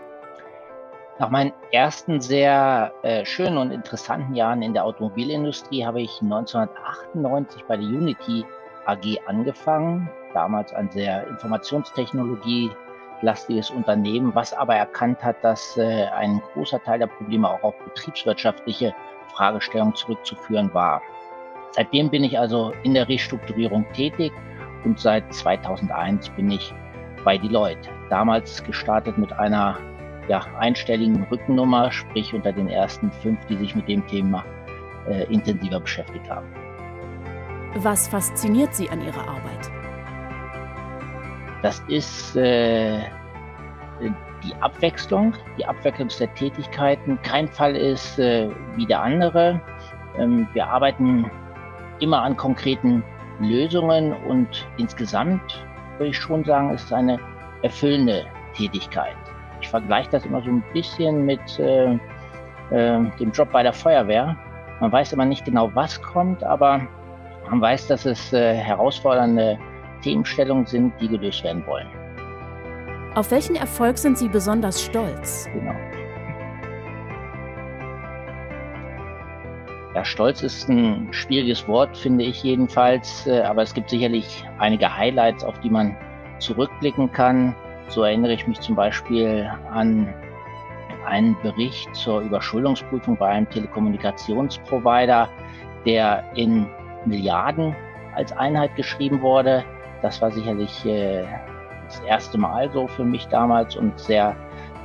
Nach 1.18 1.30
meinen 1.30 1.54
ersten 1.72 2.20
sehr 2.20 2.92
äh, 3.02 3.24
schönen 3.24 3.58
und 3.58 3.72
interessanten 3.72 4.36
Jahren 4.36 4.62
in 4.62 4.74
der 4.74 4.84
Automobilindustrie 4.84 5.86
habe 5.86 6.02
ich 6.02 6.22
1998 6.22 7.64
bei 7.64 7.78
der 7.78 7.86
Unity 7.86 8.44
AG 8.86 9.20
angefangen. 9.26 10.10
Damals 10.34 10.74
ein 10.74 10.92
sehr 10.92 11.26
informationstechnologielastiges 11.28 13.70
Unternehmen, 13.70 14.36
was 14.36 14.52
aber 14.52 14.76
erkannt 14.76 15.24
hat, 15.24 15.42
dass 15.42 15.78
äh, 15.78 16.08
ein 16.08 16.42
großer 16.54 16.84
Teil 16.84 17.00
der 17.00 17.08
Probleme 17.08 17.50
auch 17.50 17.64
auf 17.64 17.76
betriebswirtschaftliche 17.86 18.94
Fragestellungen 19.34 19.96
zurückzuführen 19.96 20.74
war. 20.74 21.02
Seitdem 21.72 22.10
bin 22.10 22.26
ich 22.26 22.38
also 22.38 22.74
in 22.84 22.94
der 22.94 23.08
Restrukturierung 23.08 23.86
tätig 23.94 24.34
und 24.84 25.00
seit 25.00 25.34
2001 25.34 26.28
bin 26.32 26.52
ich 26.52 26.74
bei 27.24 27.38
Deloitte. 27.38 27.90
Damals 28.10 28.62
gestartet 28.66 29.18
mit 29.18 29.32
einer 29.32 29.78
ja, 30.28 30.42
einstelligen 30.60 31.24
Rückennummer, 31.30 31.92
sprich 31.92 32.34
unter 32.34 32.52
den 32.52 32.68
ersten 32.68 33.12
fünf, 33.12 33.44
die 33.46 33.58
sich 33.58 33.76
mit 33.76 33.88
dem 33.88 34.06
Thema 34.08 34.44
äh, 35.08 35.24
intensiver 35.32 35.80
beschäftigt 35.80 36.30
haben. 36.30 36.48
Was 37.76 38.08
fasziniert 38.08 38.74
Sie 38.74 38.90
an 38.90 39.02
Ihrer 39.02 39.28
Arbeit? 39.28 39.72
Das 41.62 41.84
ist 41.88 42.36
äh, 42.36 43.02
die 44.44 44.56
Abwechslung, 44.62 45.34
die 45.58 45.66
Abwechslung 45.66 46.10
der 46.20 46.34
Tätigkeiten. 46.36 47.20
Kein 47.22 47.48
Fall 47.48 47.76
ist 47.76 48.20
äh, 48.20 48.50
wie 48.76 48.86
der 48.86 49.02
andere. 49.02 49.62
Ähm, 50.18 50.48
wir 50.54 50.68
arbeiten 50.68 51.30
immer 52.00 52.22
an 52.22 52.38
konkreten 52.38 53.04
Lösungen 53.40 54.14
und 54.14 54.68
insgesamt 54.78 55.66
würde 55.98 56.10
ich 56.12 56.18
schon 56.18 56.44
sagen, 56.46 56.72
ist 56.72 56.86
es 56.86 56.94
eine 56.94 57.20
erfüllende 57.62 58.26
Tätigkeit. 58.54 59.16
Ich 59.76 59.82
vergleiche 59.82 60.10
das 60.10 60.24
immer 60.24 60.42
so 60.42 60.50
ein 60.52 60.64
bisschen 60.72 61.26
mit 61.26 61.60
äh, 61.60 61.96
äh, 62.70 63.12
dem 63.20 63.32
Job 63.34 63.52
bei 63.52 63.62
der 63.62 63.74
Feuerwehr. 63.74 64.38
Man 64.80 64.90
weiß 64.90 65.12
immer 65.12 65.26
nicht 65.26 65.44
genau, 65.44 65.70
was 65.76 66.02
kommt, 66.02 66.46
aber 66.46 66.80
man 67.50 67.60
weiß, 67.60 67.88
dass 67.88 68.06
es 68.06 68.32
äh, 68.32 68.56
herausfordernde 68.56 69.60
Themenstellungen 70.02 70.66
sind, 70.66 70.94
die 71.02 71.10
gelöst 71.10 71.44
werden 71.44 71.62
wollen. 71.68 71.88
Auf 73.16 73.32
welchen 73.32 73.58
Erfolg 73.58 73.98
sind 73.98 74.18
Sie 74.18 74.30
besonders 74.30 74.82
stolz? 74.82 75.50
Genau. 75.54 75.76
Ja, 79.94 80.06
Stolz 80.06 80.42
ist 80.42 80.70
ein 80.70 81.10
schwieriges 81.12 81.68
Wort, 81.68 81.98
finde 81.98 82.24
ich 82.24 82.42
jedenfalls, 82.44 83.28
äh, 83.28 83.42
aber 83.42 83.64
es 83.64 83.74
gibt 83.74 83.90
sicherlich 83.90 84.46
einige 84.58 84.96
Highlights, 84.96 85.44
auf 85.44 85.60
die 85.60 85.70
man 85.70 85.98
zurückblicken 86.40 87.12
kann. 87.12 87.54
So 87.88 88.04
erinnere 88.04 88.34
ich 88.34 88.48
mich 88.48 88.60
zum 88.60 88.76
Beispiel 88.76 89.50
an 89.72 90.14
einen 91.06 91.38
Bericht 91.42 91.96
zur 91.96 92.22
Überschuldungsprüfung 92.22 93.16
bei 93.18 93.28
einem 93.28 93.50
Telekommunikationsprovider, 93.50 95.30
der 95.86 96.24
in 96.36 96.68
Milliarden 97.06 97.76
als 98.16 98.32
Einheit 98.34 98.76
geschrieben 98.76 99.22
wurde. 99.22 99.64
Das 100.02 100.22
war 100.22 100.32
sicherlich 100.32 100.86
äh, 100.86 101.24
das 101.86 102.00
erste 102.02 102.38
Mal 102.38 102.72
so 102.72 102.88
für 102.88 103.04
mich 103.04 103.28
damals 103.28 103.76
und 103.76 103.98
sehr 104.00 104.36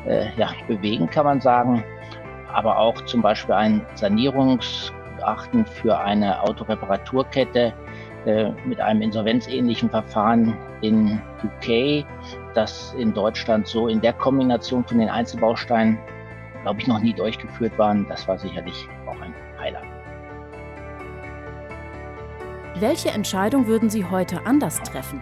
äh, 0.06 0.26
ja, 0.36 0.50
bewegend, 0.68 1.10
kann 1.10 1.24
man 1.24 1.40
sagen. 1.40 1.82
Aber 2.52 2.78
auch 2.78 3.00
zum 3.06 3.22
Beispiel 3.22 3.54
ein 3.54 3.86
Sanierungsgutachten 3.94 5.64
für 5.64 5.98
eine 5.98 6.42
Autoreparaturkette, 6.42 7.72
äh, 8.26 8.50
mit 8.66 8.80
einem 8.80 9.02
insolvenzähnlichen 9.02 9.90
Verfahren 9.90 10.56
in 10.82 11.20
UK, 11.42 12.04
das 12.54 12.94
in 12.98 13.14
Deutschland 13.14 13.66
so 13.66 13.88
in 13.88 14.00
der 14.00 14.12
Kombination 14.12 14.84
von 14.84 14.98
den 14.98 15.08
Einzelbausteinen, 15.08 15.98
glaube 16.62 16.80
ich, 16.80 16.86
noch 16.86 17.00
nie 17.00 17.12
durchgeführt 17.12 17.78
waren. 17.78 18.06
Das 18.08 18.26
war 18.28 18.38
sicherlich 18.38 18.88
auch 19.06 19.20
ein 19.20 19.34
Highlight. 19.58 19.84
Welche 22.76 23.10
Entscheidung 23.10 23.66
würden 23.66 23.90
Sie 23.90 24.04
heute 24.04 24.46
anders 24.46 24.80
treffen? 24.82 25.20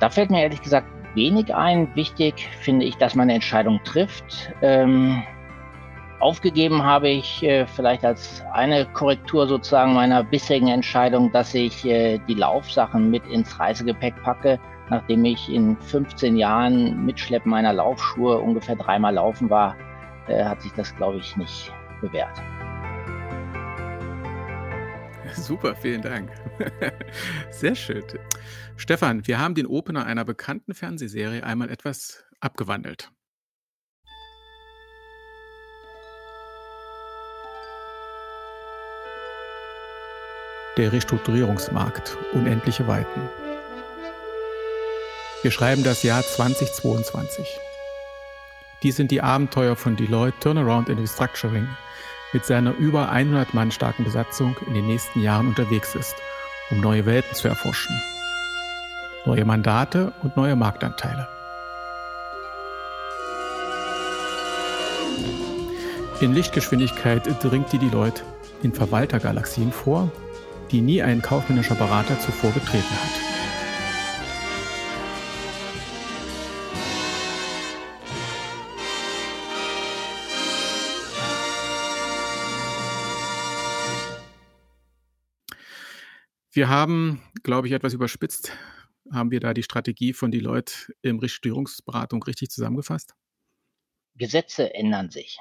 Da 0.00 0.10
fällt 0.10 0.30
mir 0.30 0.42
ehrlich 0.42 0.62
gesagt 0.62 0.86
wenig 1.14 1.54
ein. 1.54 1.94
Wichtig 1.94 2.48
finde 2.60 2.84
ich, 2.84 2.96
dass 2.96 3.14
man 3.14 3.24
eine 3.24 3.34
Entscheidung 3.34 3.80
trifft. 3.84 4.52
Ähm, 4.62 5.22
aufgegeben 6.24 6.82
habe 6.82 7.10
ich 7.10 7.42
äh, 7.42 7.66
vielleicht 7.66 8.02
als 8.02 8.42
eine 8.54 8.86
Korrektur 8.86 9.46
sozusagen 9.46 9.92
meiner 9.92 10.24
bisherigen 10.24 10.68
Entscheidung, 10.68 11.30
dass 11.32 11.52
ich 11.54 11.84
äh, 11.84 12.18
die 12.26 12.32
Laufsachen 12.32 13.10
mit 13.10 13.26
ins 13.26 13.60
Reisegepäck 13.60 14.14
packe, 14.22 14.58
nachdem 14.88 15.26
ich 15.26 15.52
in 15.52 15.76
15 15.76 16.38
Jahren 16.38 17.04
Mitschleppen 17.04 17.50
meiner 17.50 17.74
Laufschuhe 17.74 18.38
ungefähr 18.38 18.74
dreimal 18.74 19.14
laufen 19.14 19.50
war, 19.50 19.76
äh, 20.26 20.42
hat 20.42 20.62
sich 20.62 20.72
das, 20.72 20.96
glaube 20.96 21.18
ich, 21.18 21.36
nicht 21.36 21.70
bewährt. 22.00 22.42
Super, 25.34 25.74
vielen 25.76 26.00
Dank. 26.00 26.30
Sehr 27.50 27.74
schön. 27.74 28.02
Stefan, 28.76 29.26
wir 29.26 29.38
haben 29.38 29.54
den 29.54 29.66
Opener 29.66 30.06
einer 30.06 30.24
bekannten 30.24 30.72
Fernsehserie 30.72 31.44
einmal 31.44 31.68
etwas 31.68 32.24
abgewandelt. 32.40 33.10
Der 40.76 40.92
Restrukturierungsmarkt, 40.92 42.16
unendliche 42.32 42.88
Weiten. 42.88 43.20
Wir 45.42 45.52
schreiben 45.52 45.84
das 45.84 46.02
Jahr 46.02 46.22
2022. 46.22 47.46
Dies 48.82 48.96
sind 48.96 49.12
die 49.12 49.22
Abenteuer 49.22 49.76
von 49.76 49.94
Deloitte 49.94 50.36
Turnaround 50.40 50.90
and 50.90 50.98
Restructuring, 50.98 51.68
mit 52.32 52.44
seiner 52.44 52.74
über 52.74 53.08
100 53.08 53.54
Mann 53.54 53.70
starken 53.70 54.02
Besatzung 54.02 54.56
in 54.66 54.74
den 54.74 54.88
nächsten 54.88 55.20
Jahren 55.20 55.46
unterwegs 55.46 55.94
ist, 55.94 56.16
um 56.70 56.80
neue 56.80 57.06
Welten 57.06 57.36
zu 57.36 57.46
erforschen. 57.46 57.94
Neue 59.26 59.44
Mandate 59.44 60.12
und 60.24 60.36
neue 60.36 60.56
Marktanteile. 60.56 61.28
In 66.20 66.34
Lichtgeschwindigkeit 66.34 67.22
dringt 67.44 67.72
die 67.72 67.78
Deloitte 67.78 68.24
in 68.64 68.72
Verwaltergalaxien 68.72 69.70
vor, 69.70 70.10
die 70.74 70.80
nie 70.80 71.00
ein 71.00 71.22
kaufmännischer 71.22 71.76
Berater 71.76 72.18
zuvor 72.18 72.50
betreten 72.50 72.82
hat. 72.90 73.10
Wir 86.50 86.68
haben, 86.68 87.22
glaube 87.44 87.68
ich, 87.68 87.72
etwas 87.72 87.94
überspitzt. 87.94 88.50
Haben 89.12 89.30
wir 89.30 89.38
da 89.38 89.54
die 89.54 89.62
Strategie 89.62 90.12
von 90.12 90.32
Deloitte 90.32 90.92
im 91.02 91.24
Steuerungsberatung 91.24 92.20
richtig 92.24 92.50
zusammengefasst? 92.50 93.14
Gesetze 94.16 94.74
ändern 94.74 95.10
sich. 95.10 95.38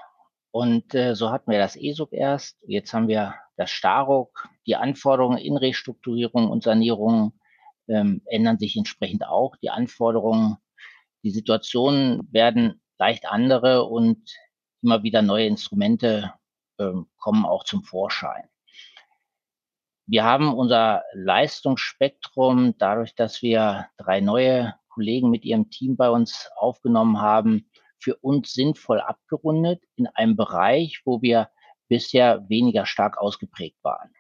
Und 0.54 0.94
äh, 0.94 1.16
so 1.16 1.32
hatten 1.32 1.50
wir 1.50 1.58
das 1.58 1.76
ESOP 1.76 2.14
erst. 2.14 2.60
Jetzt 2.68 2.94
haben 2.94 3.08
wir 3.08 3.34
das 3.58 3.72
Staruk. 3.72 4.48
Die 4.68 4.76
Anforderungen 4.76 5.40
in 5.40 5.58
Restrukturierung 5.58 6.48
und 6.48 6.62
Sanierung 6.62 7.34
ähm, 7.88 8.22
ändern 8.26 8.60
sich 8.60 8.78
entsprechend 8.78 9.26
auch. 9.26 9.56
Die 9.56 9.72
Anforderungen, 9.72 10.58
die 11.24 11.32
Situationen 11.32 12.32
werden 12.32 12.80
leicht 13.00 13.26
andere 13.26 13.86
und 13.86 14.30
immer 14.84 15.02
wieder 15.02 15.24
neue 15.24 15.48
Instrumente 15.48 16.36
ähm, 16.78 17.08
kommen 17.18 17.46
auch 17.46 17.64
zum 17.64 17.84
Vorschein. 17.84 18.48
Wir 20.06 20.24
haben 20.24 20.54
unser 20.54 21.02
Leistungsspektrum 21.14 22.76
dadurch, 22.78 23.16
dass 23.16 23.42
wir 23.42 23.88
drei 23.98 24.22
neue 24.22 24.76
Kollegen 24.90 25.32
mit 25.32 25.46
ihrem 25.46 25.72
Team 25.72 25.98
bei 25.98 26.12
uns 26.12 26.52
aufgenommen 26.58 27.20
haben, 27.20 27.72
für 28.04 28.16
uns 28.18 28.54
sinnvoll 28.54 29.00
abgerundet 29.00 29.82
in 29.96 30.08
einem 30.08 30.36
Bereich, 30.36 31.02
wo 31.06 31.22
wir 31.22 31.50
bisher 31.88 32.48
weniger 32.50 32.86
stark 32.86 33.18
ausgeprägt 33.18 33.78
waren. 33.84 34.14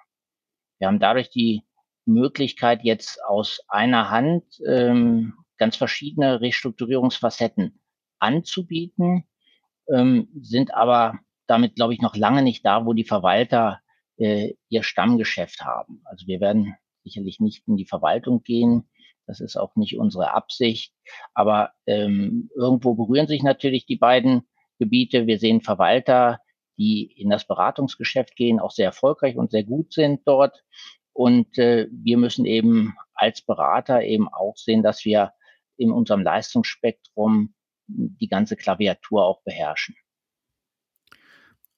Wir 0.80 0.88
haben 0.88 1.00
dadurch 1.00 1.30
die 1.30 1.64
Möglichkeit, 2.06 2.84
jetzt 2.84 3.24
aus 3.26 3.62
einer 3.68 4.10
Hand 4.10 4.44
ähm, 4.66 5.34
ganz 5.58 5.76
verschiedene 5.76 6.42
Restrukturierungsfacetten 6.42 7.80
anzubieten, 8.20 9.26
ähm, 9.90 10.30
sind 10.42 10.74
aber 10.74 11.20
damit, 11.48 11.76
glaube 11.76 11.94
ich, 11.94 12.02
noch 12.02 12.16
lange 12.16 12.42
nicht 12.42 12.66
da, 12.66 12.86
wo 12.86 12.94
die 12.94 13.04
Verwalter 13.04 13.80
äh, 14.18 14.54
ihr 14.70 14.84
Stammgeschäft 14.84 15.62
haben. 15.62 16.02
Also 16.06 16.28
wir 16.28 16.40
werden 16.40 16.76
sicherlich 17.04 17.40
nicht 17.40 17.68
in 17.68 17.76
die 17.76 17.86
Verwaltung 17.86 18.44
gehen. 18.44 18.90
Das 19.26 19.40
ist 19.40 19.58
auch 19.58 19.76
nicht 19.76 19.98
unsere 19.98 20.34
Absicht. 20.34 20.94
Aber 21.34 21.72
ähm, 21.86 22.50
irgendwo 22.56 22.96
berühren 22.96 23.28
sich 23.28 23.44
natürlich 23.44 23.86
die 23.86 23.96
beiden 23.96 24.48
Gebiete. 24.80 25.28
Wir 25.28 25.40
sehen 25.40 25.62
Verwalter, 25.62 26.40
die 26.78 27.12
in 27.16 27.30
das 27.30 27.46
Beratungsgeschäft 27.46 28.36
gehen, 28.36 28.60
auch 28.60 28.72
sehr 28.72 28.88
erfolgreich 28.88 29.38
und 29.38 29.52
sehr 29.52 29.64
gut 29.64 29.94
sind 29.94 30.22
dort. 30.26 30.64
Und 31.14 31.58
äh, 31.58 31.88
wir 31.92 32.18
müssen 32.18 32.46
eben 32.46 32.96
als 33.14 33.42
Berater 33.42 34.04
eben 34.04 34.28
auch 34.28 34.58
sehen, 34.58 34.84
dass 34.84 35.06
wir 35.06 35.34
in 35.78 35.92
unserem 35.92 36.22
Leistungsspektrum 36.22 37.54
die 37.88 38.28
ganze 38.28 38.56
Klaviatur 38.56 39.26
auch 39.26 39.44
beherrschen. 39.44 39.96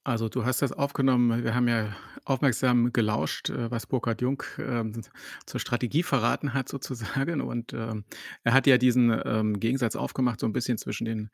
Also 0.08 0.30
du 0.30 0.46
hast 0.46 0.62
das 0.62 0.72
aufgenommen. 0.72 1.44
Wir 1.44 1.56
haben 1.56 1.68
ja 1.68 1.96
aufmerksam 2.26 2.94
gelauscht, 2.94 3.50
äh, 3.50 3.72
was 3.72 3.88
Burkhard 3.88 4.22
Jung 4.22 4.44
ähm, 4.60 5.02
zur 5.48 5.60
Strategie 5.60 6.04
verraten 6.04 6.54
hat 6.54 6.70
sozusagen. 6.70 7.42
Und 7.42 7.74
ähm, 7.74 8.06
er 8.44 8.54
hat 8.54 8.68
ja 8.68 8.78
diesen 8.78 9.10
ähm, 9.26 9.60
Gegensatz 9.60 9.96
aufgemacht, 9.96 10.40
so 10.40 10.46
ein 10.46 10.54
bisschen 10.54 10.78
zwischen 10.78 11.06
den 11.06 11.32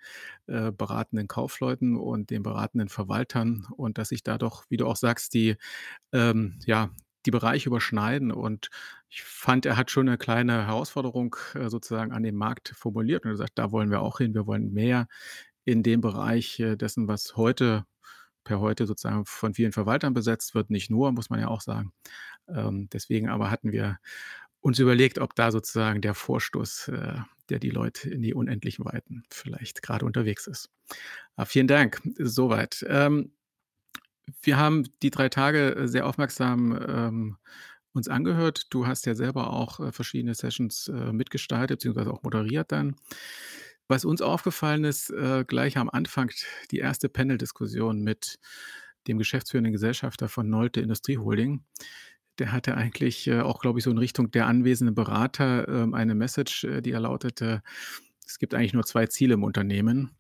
äh, 0.48 0.72
beratenden 0.72 1.28
Kaufleuten 1.28 1.98
und 1.98 2.30
den 2.30 2.44
beratenden 2.44 2.88
Verwaltern. 2.88 3.68
Und 3.76 3.98
dass 3.98 4.08
sich 4.08 4.24
da 4.24 4.38
doch, 4.38 4.64
wie 4.70 4.78
du 4.78 4.88
auch 4.88 4.96
sagst, 4.96 5.34
die, 5.34 5.58
ähm, 6.14 6.58
ja, 6.66 6.92
die 7.26 7.32
Bereiche 7.32 7.68
überschneiden. 7.68 8.32
Und 8.32 8.70
ich 9.10 9.22
fand, 9.24 9.66
er 9.66 9.76
hat 9.76 9.92
schon 9.92 10.08
eine 10.08 10.18
kleine 10.18 10.66
Herausforderung 10.68 11.36
äh, 11.56 11.70
sozusagen 11.70 12.14
an 12.14 12.24
den 12.24 12.36
Markt 12.36 12.70
formuliert. 12.70 13.26
Und 13.26 13.32
er 13.32 13.38
sagt, 13.38 13.60
da 13.60 13.74
wollen 13.74 13.92
wir 13.92 14.02
auch 14.02 14.20
hin. 14.20 14.34
Wir 14.34 14.48
wollen 14.48 14.72
mehr 14.72 15.10
in 15.66 15.84
dem 15.84 16.00
Bereich 16.00 16.58
äh, 16.62 16.78
dessen, 16.78 17.10
was 17.10 17.36
heute 17.36 17.86
per 18.44 18.60
heute 18.60 18.86
sozusagen 18.88 19.26
von 19.26 19.54
vielen 19.54 19.72
Verwaltern 19.72 20.14
besetzt 20.14 20.56
wird, 20.56 20.70
nicht 20.70 20.90
nur, 20.90 21.12
muss 21.12 21.30
man 21.30 21.40
ja 21.40 21.48
auch 21.48 21.62
sagen. 21.62 21.94
Ähm, 22.48 22.90
deswegen 22.92 23.30
aber 23.30 23.52
hatten 23.52 23.72
wir 23.72 24.00
uns 24.60 24.80
überlegt, 24.80 25.20
ob 25.20 25.36
da 25.36 25.52
sozusagen 25.52 26.02
der 26.02 26.14
Vorstoß 26.14 26.90
äh, 26.90 27.20
der 27.52 27.60
die 27.60 27.70
Leute 27.70 28.10
in 28.10 28.22
die 28.22 28.34
unendlichen 28.34 28.86
Weiten 28.86 29.24
vielleicht 29.30 29.84
gerade 29.84 30.06
unterwegs 30.06 30.48
ist. 30.48 30.70
Aber 31.36 31.46
vielen 31.46 31.68
Dank. 31.68 32.02
Soweit. 32.18 32.84
Ähm, 32.88 33.34
wir 34.42 34.58
haben 34.58 34.88
die 35.02 35.12
drei 35.12 35.30
Tage 35.30 35.84
sehr 35.86 36.08
aufmerksam 36.08 36.80
ähm, 36.88 37.38
uns 37.94 38.08
angehört. 38.08 38.68
Du 38.70 38.88
hast 38.88 39.06
ja 39.06 39.16
selber 39.16 39.52
auch 39.52 39.80
äh, 39.80 39.92
verschiedene 39.92 40.34
Sessions 40.34 40.88
äh, 40.88 41.12
mitgestaltet, 41.12 41.80
beziehungsweise 41.80 42.12
auch 42.12 42.24
moderiert 42.24 42.72
dann. 42.72 42.96
Was 43.92 44.06
uns 44.06 44.22
aufgefallen 44.22 44.86
ist, 44.86 45.10
äh, 45.10 45.44
gleich 45.46 45.78
am 45.78 45.90
Anfang 45.90 46.32
die 46.72 46.78
erste 46.78 47.10
Panel-Diskussion 47.10 48.00
mit 48.00 48.40
dem 49.06 49.18
geschäftsführenden 49.18 49.74
Gesellschafter 49.74 50.30
von 50.30 50.50
Nolte 50.50 50.80
Industrieholding. 50.80 51.66
Der 52.40 52.54
hatte 52.54 52.78
eigentlich 52.78 53.28
äh, 53.28 53.42
auch, 53.42 53.60
glaube 53.60 53.80
ich, 53.80 53.84
so 53.84 53.92
in 53.92 53.98
Richtung 53.98 54.32
der 54.32 54.48
anwesenden 54.48 54.96
Berater 54.96 55.68
äh, 55.68 55.94
eine 55.94 56.16
Message, 56.16 56.64
äh, 56.64 56.82
die 56.82 56.92
er 56.92 57.02
lautete, 57.02 57.64
es 58.26 58.40
gibt 58.40 58.54
eigentlich 58.54 58.72
nur 58.72 58.86
zwei 58.86 59.08
Ziele 59.08 59.34
im 59.34 59.44
Unternehmen, 59.44 60.16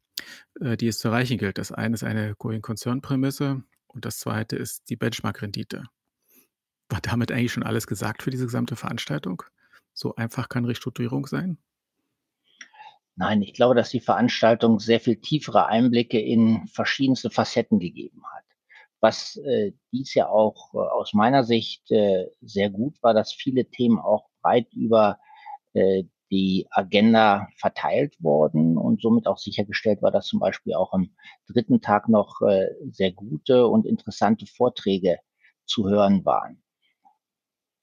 äh, 0.59 0.75
die 0.75 0.89
es 0.89 0.99
zu 0.99 1.07
erreichen 1.07 1.37
gilt. 1.37 1.57
Das 1.57 1.71
eine 1.71 1.93
ist 1.93 2.03
eine 2.03 2.35
Going-Concern-Prämisse 2.39 3.63
und 3.87 4.03
das 4.03 4.19
zweite 4.19 4.57
ist 4.57 4.89
die 4.89 4.97
Benchmark-Rendite. 4.97 5.85
War 6.89 6.99
damit 6.99 7.31
eigentlich 7.31 7.53
schon 7.53 7.63
alles 7.63 7.87
gesagt 7.87 8.21
für 8.21 8.31
diese 8.31 8.47
gesamte 8.47 8.75
Veranstaltung? 8.75 9.43
So 9.93 10.13
einfach 10.15 10.49
kann 10.49 10.65
Restrukturierung 10.65 11.25
sein? 11.25 11.57
Nein, 13.15 13.41
ich 13.41 13.53
glaube, 13.53 13.75
dass 13.75 13.89
die 13.89 13.99
Veranstaltung 13.99 14.79
sehr 14.79 14.99
viel 14.99 15.17
tiefere 15.17 15.67
Einblicke 15.67 16.19
in 16.19 16.67
verschiedenste 16.67 17.29
Facetten 17.29 17.79
gegeben 17.79 18.23
hat. 18.33 18.43
Was 18.99 19.35
äh, 19.37 19.73
dies 19.91 20.13
ja 20.13 20.29
auch 20.29 20.73
äh, 20.73 20.77
aus 20.77 21.13
meiner 21.13 21.43
Sicht 21.43 21.91
äh, 21.91 22.27
sehr 22.41 22.69
gut 22.69 23.01
war, 23.03 23.13
dass 23.13 23.33
viele 23.33 23.65
Themen 23.65 23.99
auch 23.99 24.29
breit 24.41 24.71
über 24.73 25.19
äh, 25.73 26.03
die 26.31 26.65
Agenda 26.71 27.49
verteilt 27.57 28.15
wurden 28.19 28.77
und 28.77 29.01
somit 29.01 29.27
auch 29.27 29.37
sichergestellt 29.37 30.01
war, 30.01 30.11
dass 30.11 30.27
zum 30.27 30.39
Beispiel 30.39 30.73
auch 30.75 30.93
am 30.93 31.13
dritten 31.47 31.81
Tag 31.81 32.07
noch 32.07 32.41
äh, 32.41 32.69
sehr 32.91 33.11
gute 33.11 33.67
und 33.67 33.85
interessante 33.85 34.45
Vorträge 34.45 35.17
zu 35.65 35.89
hören 35.89 36.23
waren. 36.25 36.63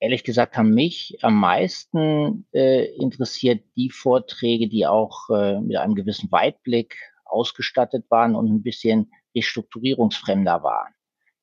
Ehrlich 0.00 0.24
gesagt 0.24 0.56
haben 0.56 0.70
mich 0.70 1.18
am 1.22 1.34
meisten 1.34 2.46
äh, 2.52 2.86
interessiert 2.96 3.64
die 3.76 3.90
Vorträge, 3.90 4.68
die 4.68 4.86
auch 4.86 5.28
äh, 5.30 5.60
mit 5.60 5.76
einem 5.76 5.94
gewissen 5.94 6.30
Weitblick 6.30 6.96
ausgestattet 7.24 8.06
waren 8.10 8.34
und 8.34 8.48
ein 8.48 8.62
bisschen 8.62 9.12
restrukturierungsfremder 9.34 10.62
waren. 10.62 10.94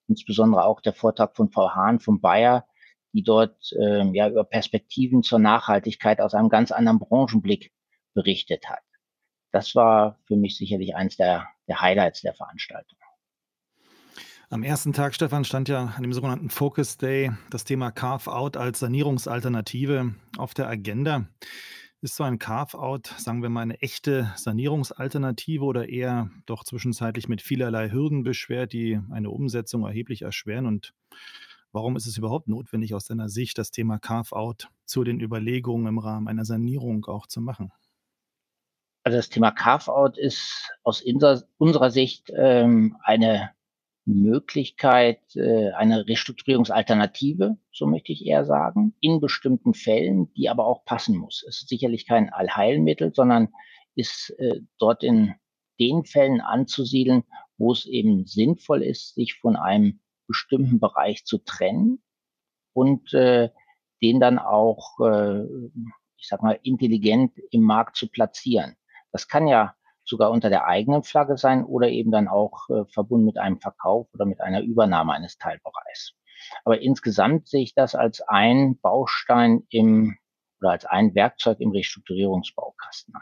Insbesondere 0.08 0.66
auch 0.66 0.82
der 0.82 0.94
Vortrag 0.94 1.36
von 1.36 1.52
Frau 1.52 1.72
Hahn 1.72 2.00
von 2.00 2.22
Bayer, 2.22 2.66
die 3.14 3.24
dort 3.24 3.72
äh, 3.74 4.04
ja 4.14 4.30
über 4.30 4.44
Perspektiven 4.44 5.24
zur 5.24 5.40
Nachhaltigkeit 5.40 6.22
aus 6.22 6.34
einem 6.34 6.50
ganz 6.50 6.72
anderen 6.72 7.00
Branchenblick 7.00 7.72
berichtet 8.14 8.70
hat. 8.70 8.84
Das 9.52 9.76
war 9.76 10.20
für 10.26 10.36
mich 10.36 10.58
sicherlich 10.58 10.96
eines 10.96 11.18
der, 11.18 11.48
der 11.68 11.82
Highlights 11.82 12.22
der 12.22 12.34
Veranstaltung. 12.34 13.00
Am 14.52 14.62
ersten 14.62 14.94
Tag, 14.94 15.16
Stefan, 15.16 15.44
stand 15.44 15.70
ja 15.70 15.94
an 15.98 16.04
dem 16.04 16.14
sogenannten 16.14 16.52
Focus 16.52 16.98
Day 16.98 17.32
das 17.50 17.64
Thema 17.64 17.90
Carve-out 17.90 18.58
als 18.58 18.78
Sanierungsalternative 18.78 20.14
auf 20.38 20.54
der 20.54 20.70
Agenda. 20.70 21.26
Ist 22.02 22.16
so 22.16 22.24
ein 22.24 22.38
Carve-out, 22.38 23.08
sagen 23.18 23.42
wir 23.42 23.50
mal, 23.50 23.62
eine 23.62 23.82
echte 23.82 24.32
Sanierungsalternative 24.36 25.66
oder 25.66 25.90
eher 25.90 26.30
doch 26.46 26.64
zwischenzeitlich 26.64 27.28
mit 27.28 27.42
vielerlei 27.42 27.90
Hürden 27.90 28.22
beschwert, 28.22 28.72
die 28.72 29.00
eine 29.10 29.32
Umsetzung 29.32 29.84
erheblich 29.84 30.22
erschweren? 30.22 30.68
Und 30.68 30.94
warum 31.72 31.96
ist 31.96 32.06
es 32.06 32.16
überhaupt 32.16 32.48
notwendig, 32.48 32.94
aus 32.94 33.06
deiner 33.06 33.30
Sicht 33.30 33.58
das 33.58 33.72
Thema 33.72 33.98
Carve-out 33.98 34.70
zu 34.86 35.04
den 35.04 35.20
Überlegungen 35.20 35.88
im 35.88 35.98
Rahmen 35.98 36.28
einer 36.28 36.46
Sanierung 36.46 37.06
auch 37.06 37.26
zu 37.26 37.42
machen? 37.42 37.72
Also 39.04 39.18
das 39.18 39.30
Thema 39.30 39.50
Carve-out 39.50 40.20
ist 40.20 40.72
aus 40.84 41.04
unserer 41.58 41.90
Sicht 41.90 42.32
ähm, 42.36 42.96
eine 43.02 43.55
Möglichkeit, 44.06 45.20
äh, 45.36 45.72
eine 45.72 46.08
Restrukturierungsalternative, 46.08 47.58
so 47.72 47.88
möchte 47.88 48.12
ich 48.12 48.26
eher 48.26 48.46
sagen, 48.46 48.94
in 49.02 49.20
bestimmten 49.20 49.74
Fällen, 49.74 50.32
die 50.34 50.50
aber 50.50 50.66
auch 50.66 50.86
passen 50.86 51.18
muss. 51.18 51.44
Es 51.48 51.62
ist 51.62 51.70
sicherlich 51.70 52.08
kein 52.08 52.32
Allheilmittel, 52.32 53.14
sondern 53.14 53.50
ist 53.96 54.30
äh, 54.38 54.62
dort 54.78 55.04
in 55.04 55.34
den 55.80 56.06
Fällen 56.06 56.42
anzusiedeln, 56.42 57.24
wo 57.58 57.72
es 57.72 57.86
eben 57.86 58.26
sinnvoll 58.26 58.84
ist, 58.84 59.16
sich 59.16 59.36
von 59.36 59.56
einem 59.56 60.00
bestimmten 60.28 60.80
Bereich 60.80 61.26
zu 61.26 61.40
trennen 61.40 62.04
und 62.74 63.14
äh, 63.14 63.50
den 64.02 64.20
dann 64.20 64.40
auch, 64.40 65.00
äh, 65.00 65.44
ich 66.18 66.28
sag 66.28 66.44
mal, 66.44 66.60
intelligent 66.64 67.34
im 67.52 67.62
Markt 67.62 67.96
zu 67.96 68.08
platzieren. 68.08 68.76
Das 69.12 69.28
kann 69.28 69.48
ja 69.48 69.76
sogar 70.06 70.32
unter 70.32 70.50
der 70.50 70.66
eigenen 70.66 71.04
Flagge 71.04 71.38
sein 71.38 71.66
oder 71.66 71.90
eben 71.90 72.12
dann 72.12 72.28
auch 72.28 72.70
äh, 72.70 72.86
verbunden 72.86 73.26
mit 73.26 73.38
einem 73.38 73.60
Verkauf 73.60 74.08
oder 74.14 74.26
mit 74.26 74.40
einer 74.42 74.62
Übernahme 74.62 75.14
eines 75.14 75.38
Teilbereichs. 75.38 76.14
Aber 76.64 76.82
insgesamt 76.82 77.48
sehe 77.48 77.64
ich 77.64 77.74
das 77.74 77.96
als 77.96 78.22
ein 78.22 78.78
Baustein 78.80 79.64
im 79.70 80.18
oder 80.62 80.72
als 80.72 80.86
ein 80.86 81.14
Werkzeug 81.16 81.60
im 81.60 81.72
Restrukturierungsbaukasten 81.72 83.14
an. 83.16 83.22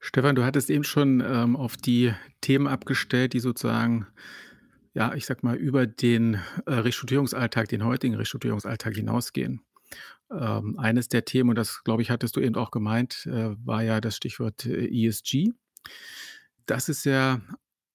Stefan, 0.00 0.34
du 0.34 0.44
hattest 0.44 0.70
eben 0.70 0.84
schon 0.84 1.20
ähm, 1.20 1.56
auf 1.56 1.76
die 1.76 2.14
Themen 2.40 2.66
abgestellt, 2.66 3.34
die 3.34 3.40
sozusagen, 3.40 4.06
ja, 4.94 5.14
ich 5.14 5.26
sag 5.26 5.42
mal, 5.42 5.56
über 5.56 5.86
den 5.86 6.40
äh, 6.66 6.72
Restrukturierungsalltag, 6.72 7.68
den 7.68 7.84
heutigen 7.84 8.14
Restrukturierungsalltag 8.14 8.94
hinausgehen. 8.94 9.60
Ähm, 10.30 10.78
eines 10.78 11.08
der 11.08 11.24
Themen, 11.24 11.50
und 11.50 11.56
das, 11.56 11.82
glaube 11.84 12.02
ich, 12.02 12.10
hattest 12.10 12.36
du 12.36 12.40
eben 12.40 12.54
auch 12.54 12.70
gemeint, 12.70 13.26
äh, 13.26 13.54
war 13.64 13.82
ja 13.82 14.00
das 14.00 14.16
Stichwort 14.16 14.64
äh, 14.66 15.06
ESG. 15.06 15.50
Das 16.66 16.88
ist 16.88 17.04
ja 17.04 17.40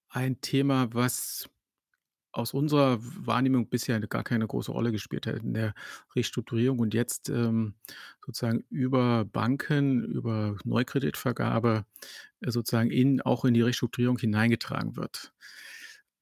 ein 0.09 0.41
Thema, 0.41 0.93
was 0.93 1.49
aus 2.35 2.53
unserer 2.53 2.99
Wahrnehmung 3.01 3.69
bisher 3.69 3.99
gar 4.01 4.23
keine 4.23 4.45
große 4.45 4.71
Rolle 4.71 4.91
gespielt 4.91 5.25
hat 5.25 5.37
in 5.37 5.53
der 5.53 5.73
Restrukturierung 6.15 6.79
und 6.79 6.93
jetzt 6.93 7.29
ähm, 7.29 7.75
sozusagen 8.25 8.65
über 8.69 9.23
Banken, 9.23 10.03
über 10.03 10.57
Neukreditvergabe 10.65 11.85
äh, 12.41 12.51
sozusagen 12.51 12.91
in, 12.91 13.21
auch 13.21 13.45
in 13.45 13.53
die 13.53 13.61
Restrukturierung 13.61 14.17
hineingetragen 14.17 14.97
wird. 14.97 15.33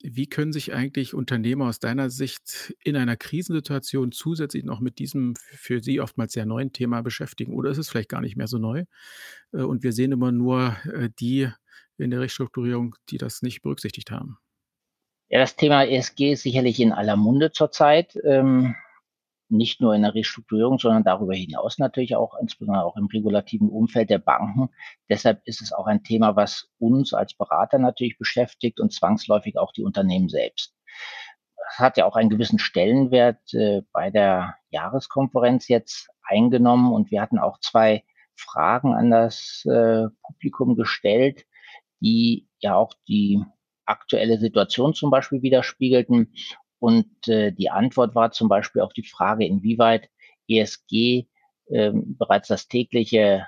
Wie 0.06 0.28
können 0.28 0.52
sich 0.52 0.74
eigentlich 0.74 1.14
Unternehmer 1.14 1.70
aus 1.70 1.80
deiner 1.80 2.10
Sicht 2.10 2.76
in 2.84 2.98
einer 2.98 3.16
Krisensituation 3.16 4.12
zusätzlich 4.12 4.66
noch 4.66 4.82
mit 4.82 5.00
diesem 5.00 5.36
für 5.38 5.82
sie 5.82 6.02
oftmals 6.02 6.34
sehr 6.34 6.46
neuen 6.46 6.74
Thema 6.74 7.02
beschäftigen? 7.02 7.54
Oder 7.54 7.72
ist 7.72 7.78
es 7.78 7.90
vielleicht 7.90 8.10
gar 8.10 8.20
nicht 8.20 8.36
mehr 8.36 8.48
so 8.48 8.58
neu? 8.58 8.84
Äh, 9.54 9.62
und 9.62 9.82
wir 9.82 9.94
sehen 9.94 10.12
immer 10.12 10.34
nur 10.34 10.76
äh, 10.94 11.10
die 11.20 11.50
in 11.98 12.12
der 12.12 12.20
Restrukturierung, 12.20 12.96
die 13.10 13.18
das 13.18 13.42
nicht 13.42 13.62
berücksichtigt 13.62 14.12
haben. 14.12 14.38
Ja, 15.30 15.40
das 15.40 15.56
Thema 15.56 15.86
ESG 15.86 16.34
ist 16.34 16.44
sicherlich 16.44 16.80
in 16.82 16.92
aller 16.92 17.16
Munde 17.16 17.52
zurzeit. 17.52 18.18
Ähm, 18.26 18.76
nicht 19.54 19.82
nur 19.82 19.94
in 19.94 20.02
der 20.02 20.16
Restrukturierung, 20.16 20.80
sondern 20.80 21.04
darüber 21.04 21.36
hinaus 21.36 21.78
natürlich 21.78 22.16
auch, 22.16 22.38
insbesondere 22.40 22.86
auch 22.86 22.98
im 22.98 23.06
regulativen 23.06 23.70
Umfeld 23.70 24.10
der 24.10 24.18
Banken. 24.20 24.70
Deshalb 25.10 25.42
ist 25.46 25.62
es 25.62 25.72
auch 25.72 25.86
ein 25.86 26.04
Thema, 26.04 26.36
was 26.36 26.70
uns 26.80 27.14
als 27.14 27.34
Berater 27.36 27.78
natürlich 27.78 28.18
beschäftigt 28.18 28.80
und 28.80 28.92
zwangsläufig 28.92 29.58
auch 29.58 29.72
die 29.72 29.84
Unternehmen 29.84 30.30
selbst. 30.30 30.76
Es 31.72 31.80
hat 31.80 31.98
ja 31.98 32.06
auch 32.06 32.16
einen 32.16 32.30
gewissen 32.30 32.60
Stellenwert 32.60 33.54
äh, 33.54 33.84
bei 33.94 34.10
der 34.10 34.56
Jahreskonferenz 34.70 35.68
jetzt 35.68 36.10
eingenommen 36.24 36.92
und 36.92 37.12
wir 37.12 37.22
hatten 37.22 37.40
auch 37.40 37.60
zwei 37.60 38.04
Fragen 38.36 38.94
an 38.94 39.12
das 39.12 39.64
äh, 39.66 40.08
Publikum 40.24 40.76
gestellt, 40.76 41.46
die 42.02 42.48
ja 42.60 42.76
auch 42.76 42.94
die 43.08 43.44
aktuelle 43.86 44.38
Situation 44.40 44.94
zum 44.94 45.10
Beispiel 45.10 45.42
widerspiegelten 45.42 46.34
und 46.84 47.30
äh, 47.30 47.54
die 47.54 47.70
Antwort 47.70 48.14
war 48.14 48.32
zum 48.32 48.50
Beispiel 48.50 48.82
auf 48.82 48.92
die 48.92 49.08
Frage, 49.08 49.46
inwieweit 49.46 50.10
ESG 50.50 51.28
ähm, 51.70 52.18
bereits 52.18 52.50
das 52.50 52.68
tägliche 52.68 53.48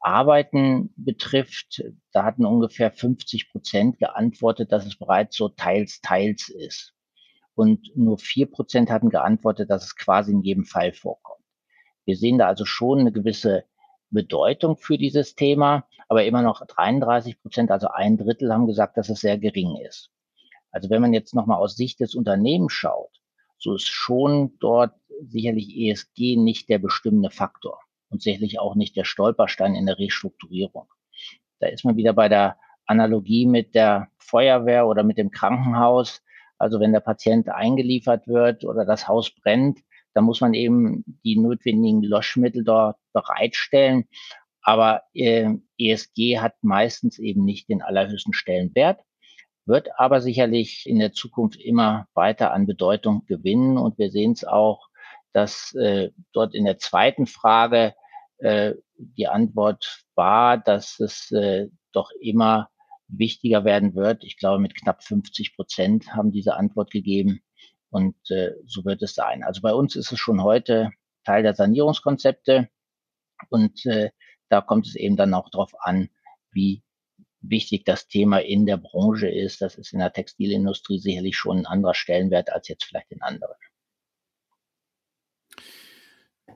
Arbeiten 0.00 0.92
betrifft. 0.96 1.84
Da 2.10 2.24
hatten 2.24 2.44
ungefähr 2.44 2.90
50 2.90 3.52
Prozent 3.52 4.00
geantwortet, 4.00 4.72
dass 4.72 4.84
es 4.84 4.98
bereits 4.98 5.36
so 5.36 5.48
teils, 5.48 6.00
teils 6.00 6.48
ist. 6.48 6.92
Und 7.54 7.96
nur 7.96 8.18
vier 8.18 8.50
Prozent 8.50 8.90
hatten 8.90 9.10
geantwortet, 9.10 9.70
dass 9.70 9.84
es 9.84 9.94
quasi 9.94 10.32
in 10.32 10.42
jedem 10.42 10.64
Fall 10.64 10.92
vorkommt. 10.92 11.44
Wir 12.04 12.16
sehen 12.16 12.38
da 12.38 12.48
also 12.48 12.64
schon 12.64 12.98
eine 12.98 13.12
gewisse 13.12 13.62
Bedeutung 14.10 14.76
für 14.76 14.98
dieses 14.98 15.36
Thema, 15.36 15.86
aber 16.08 16.24
immer 16.24 16.42
noch 16.42 16.66
33 16.66 17.40
Prozent, 17.40 17.70
also 17.70 17.86
ein 17.86 18.18
Drittel, 18.18 18.52
haben 18.52 18.66
gesagt, 18.66 18.96
dass 18.96 19.08
es 19.08 19.20
sehr 19.20 19.38
gering 19.38 19.76
ist. 19.76 20.10
Also 20.72 20.90
wenn 20.90 21.02
man 21.02 21.12
jetzt 21.12 21.34
nochmal 21.34 21.58
aus 21.58 21.76
Sicht 21.76 22.00
des 22.00 22.14
Unternehmens 22.14 22.72
schaut, 22.72 23.20
so 23.58 23.74
ist 23.74 23.86
schon 23.86 24.58
dort 24.58 24.94
sicherlich 25.20 25.76
ESG 25.76 26.36
nicht 26.36 26.68
der 26.68 26.78
bestimmende 26.78 27.30
Faktor 27.30 27.78
und 28.08 28.22
sicherlich 28.22 28.58
auch 28.58 28.74
nicht 28.74 28.96
der 28.96 29.04
Stolperstein 29.04 29.74
in 29.74 29.86
der 29.86 29.98
Restrukturierung. 29.98 30.88
Da 31.60 31.68
ist 31.68 31.84
man 31.84 31.96
wieder 31.96 32.12
bei 32.14 32.28
der 32.28 32.56
Analogie 32.86 33.46
mit 33.46 33.74
der 33.74 34.08
Feuerwehr 34.18 34.86
oder 34.86 35.04
mit 35.04 35.18
dem 35.18 35.30
Krankenhaus. 35.30 36.22
Also 36.58 36.80
wenn 36.80 36.92
der 36.92 37.00
Patient 37.00 37.48
eingeliefert 37.48 38.26
wird 38.26 38.64
oder 38.64 38.84
das 38.84 39.06
Haus 39.06 39.30
brennt, 39.30 39.78
dann 40.14 40.24
muss 40.24 40.40
man 40.40 40.54
eben 40.54 41.04
die 41.24 41.38
notwendigen 41.38 42.02
Löschmittel 42.02 42.64
dort 42.64 42.96
bereitstellen. 43.12 44.04
Aber 44.62 45.02
äh, 45.14 45.50
ESG 45.78 46.38
hat 46.38 46.54
meistens 46.62 47.18
eben 47.18 47.44
nicht 47.44 47.68
den 47.68 47.82
allerhöchsten 47.82 48.32
Stellenwert 48.32 49.00
wird 49.64 49.88
aber 49.98 50.20
sicherlich 50.20 50.84
in 50.86 50.98
der 50.98 51.12
Zukunft 51.12 51.60
immer 51.60 52.06
weiter 52.14 52.52
an 52.52 52.66
Bedeutung 52.66 53.24
gewinnen. 53.26 53.78
Und 53.78 53.98
wir 53.98 54.10
sehen 54.10 54.32
es 54.32 54.44
auch, 54.44 54.88
dass 55.32 55.74
äh, 55.74 56.10
dort 56.32 56.54
in 56.54 56.64
der 56.64 56.78
zweiten 56.78 57.26
Frage 57.26 57.94
äh, 58.38 58.74
die 58.96 59.28
Antwort 59.28 60.04
war, 60.14 60.58
dass 60.58 61.00
es 61.00 61.30
äh, 61.30 61.68
doch 61.92 62.10
immer 62.20 62.70
wichtiger 63.08 63.64
werden 63.64 63.94
wird. 63.94 64.24
Ich 64.24 64.36
glaube, 64.38 64.60
mit 64.60 64.74
knapp 64.74 65.02
50 65.04 65.54
Prozent 65.54 66.14
haben 66.14 66.32
diese 66.32 66.56
Antwort 66.56 66.90
gegeben. 66.90 67.42
Und 67.90 68.16
äh, 68.30 68.52
so 68.66 68.84
wird 68.84 69.02
es 69.02 69.14
sein. 69.14 69.42
Also 69.42 69.60
bei 69.60 69.72
uns 69.72 69.96
ist 69.96 70.12
es 70.12 70.18
schon 70.18 70.42
heute 70.42 70.90
Teil 71.24 71.42
der 71.42 71.54
Sanierungskonzepte. 71.54 72.68
Und 73.50 73.84
äh, 73.86 74.10
da 74.48 74.60
kommt 74.60 74.86
es 74.86 74.94
eben 74.96 75.16
dann 75.16 75.34
auch 75.34 75.50
darauf 75.50 75.72
an, 75.80 76.08
wie 76.52 76.82
wichtig 77.42 77.84
das 77.84 78.08
Thema 78.08 78.38
in 78.38 78.66
der 78.66 78.76
Branche 78.76 79.28
ist. 79.28 79.60
Das 79.60 79.76
ist 79.76 79.92
in 79.92 79.98
der 79.98 80.12
Textilindustrie 80.12 80.98
sicherlich 80.98 81.36
schon 81.36 81.58
ein 81.58 81.66
anderer 81.66 81.94
Stellenwert 81.94 82.50
als 82.52 82.68
jetzt 82.68 82.84
vielleicht 82.84 83.10
in 83.12 83.22
anderen. 83.22 83.54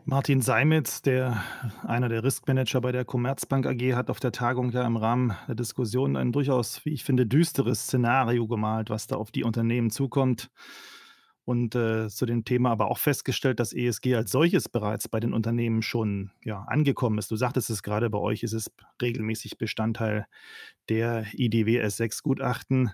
Martin 0.09 0.41
Seimitz, 0.41 1.03
der 1.03 1.43
einer 1.83 2.09
der 2.09 2.23
Riskmanager 2.23 2.81
bei 2.81 2.93
der 2.93 3.05
Commerzbank 3.05 3.67
AG, 3.67 3.95
hat 3.95 4.09
auf 4.09 4.21
der 4.21 4.31
Tagung 4.31 4.71
ja 4.71 4.87
im 4.87 4.97
Rahmen 4.97 5.37
der 5.49 5.57
Diskussion 5.57 6.17
ein 6.17 6.31
durchaus, 6.31 6.85
wie 6.85 6.93
ich 6.93 7.03
finde, 7.03 7.27
düsteres 7.27 7.83
Szenario 7.83 8.47
gemalt, 8.47 8.89
was 8.89 9.09
da 9.09 9.17
auf 9.17 9.33
die 9.33 9.43
Unternehmen 9.43 9.91
zukommt 9.91 10.49
und 11.47 11.77
äh, 11.77 12.09
zu 12.09 12.27
dem 12.27 12.45
Thema 12.45 12.73
aber 12.73 12.91
auch 12.91 12.99
festgestellt, 12.99 13.61
dass 13.61 13.73
ESG 13.73 14.17
als 14.17 14.33
solches 14.33 14.69
bereits 14.69 15.09
bei 15.09 15.21
den 15.21 15.33
Unternehmen 15.33 15.81
schon 15.81 16.33
ja, 16.45 16.63
angekommen 16.67 17.19
ist. 17.19 17.31
Du 17.31 17.37
sagtest 17.37 17.71
es 17.71 17.85
gerade, 17.85 18.11
bei 18.11 18.19
euch 18.19 18.43
ist 18.43 18.53
es 18.53 18.71
regelmäßig 19.01 19.57
Bestandteil 19.57 20.27
der 20.89 21.25
IDW 21.33 21.81
S6-Gutachten. 21.81 22.91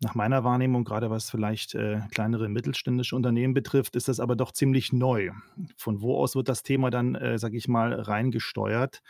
Nach 0.00 0.16
meiner 0.16 0.42
Wahrnehmung, 0.42 0.82
gerade 0.82 1.08
was 1.08 1.30
vielleicht 1.30 1.76
äh, 1.76 2.00
kleinere 2.10 2.48
mittelständische 2.48 3.14
Unternehmen 3.14 3.54
betrifft, 3.54 3.94
ist 3.94 4.08
das 4.08 4.18
aber 4.18 4.34
doch 4.34 4.50
ziemlich 4.50 4.92
neu. 4.92 5.30
Von 5.76 6.00
wo 6.02 6.16
aus 6.16 6.34
wird 6.34 6.48
das 6.48 6.64
Thema 6.64 6.90
dann, 6.90 7.14
äh, 7.14 7.38
sage 7.38 7.56
ich 7.56 7.68
mal, 7.68 7.92
reingesteuert? 7.92 9.02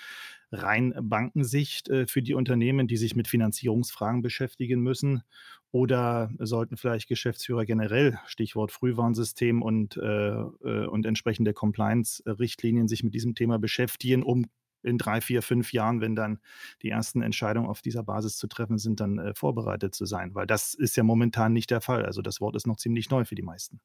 Rein 0.50 0.94
Bankensicht 1.00 1.88
äh, 1.88 2.06
für 2.06 2.22
die 2.22 2.34
Unternehmen, 2.34 2.88
die 2.88 2.96
sich 2.96 3.14
mit 3.14 3.28
Finanzierungsfragen 3.28 4.22
beschäftigen 4.22 4.80
müssen? 4.80 5.22
Oder 5.70 6.30
sollten 6.38 6.76
vielleicht 6.76 7.08
Geschäftsführer 7.08 7.66
generell, 7.66 8.18
Stichwort 8.26 8.72
Frühwarnsystem 8.72 9.60
und, 9.60 9.96
äh, 9.98 10.00
äh, 10.00 10.86
und 10.86 11.04
entsprechende 11.04 11.52
Compliance-Richtlinien, 11.52 12.88
sich 12.88 13.04
mit 13.04 13.14
diesem 13.14 13.34
Thema 13.34 13.58
beschäftigen, 13.58 14.22
um 14.22 14.46
in 14.82 14.96
drei, 14.96 15.20
vier, 15.20 15.42
fünf 15.42 15.72
Jahren, 15.72 16.00
wenn 16.00 16.14
dann 16.14 16.38
die 16.82 16.90
ersten 16.90 17.20
Entscheidungen 17.20 17.68
auf 17.68 17.82
dieser 17.82 18.02
Basis 18.02 18.36
zu 18.36 18.46
treffen 18.46 18.78
sind, 18.78 19.00
dann 19.00 19.18
äh, 19.18 19.34
vorbereitet 19.34 19.94
zu 19.94 20.06
sein. 20.06 20.34
Weil 20.34 20.46
das 20.46 20.74
ist 20.74 20.96
ja 20.96 21.02
momentan 21.02 21.52
nicht 21.52 21.70
der 21.70 21.80
Fall. 21.80 22.06
Also 22.06 22.22
das 22.22 22.40
Wort 22.40 22.56
ist 22.56 22.66
noch 22.66 22.76
ziemlich 22.76 23.10
neu 23.10 23.24
für 23.24 23.34
die 23.34 23.42
meisten. 23.42 23.80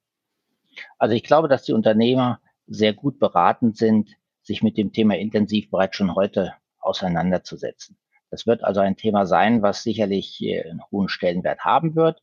Also 0.98 1.16
ich 1.16 1.24
glaube, 1.24 1.48
dass 1.48 1.64
die 1.64 1.74
Unternehmer 1.74 2.40
sehr 2.68 2.94
gut 2.94 3.20
beraten 3.20 3.74
sind, 3.74 4.16
sich 4.44 4.62
mit 4.62 4.78
dem 4.78 4.92
Thema 4.92 5.18
intensiv 5.18 5.70
bereits 5.70 5.96
schon 5.96 6.16
heute 6.16 6.54
auseinanderzusetzen. 6.80 7.98
Das 8.30 8.46
wird 8.48 8.64
also 8.64 8.80
ein 8.80 8.98
Thema 8.98 9.26
sein, 9.26 9.62
was 9.62 9.84
sicherlich 9.84 10.42
äh, 10.42 10.64
einen 10.64 10.82
hohen 10.92 11.10
Stellenwert 11.10 11.62
haben 11.62 11.96
wird. 11.96 12.22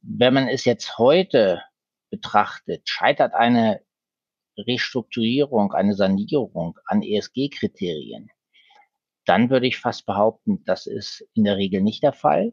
Wenn 0.00 0.34
man 0.34 0.48
es 0.48 0.64
jetzt 0.64 0.98
heute 0.98 1.62
betrachtet, 2.10 2.88
scheitert 2.88 3.34
eine 3.34 3.80
Restrukturierung, 4.56 5.72
eine 5.72 5.94
Sanierung 5.94 6.78
an 6.86 7.02
ESG-Kriterien, 7.02 8.30
dann 9.24 9.50
würde 9.50 9.66
ich 9.66 9.78
fast 9.78 10.06
behaupten, 10.06 10.62
das 10.64 10.86
ist 10.86 11.26
in 11.34 11.44
der 11.44 11.56
Regel 11.56 11.80
nicht 11.80 12.02
der 12.02 12.12
Fall, 12.12 12.52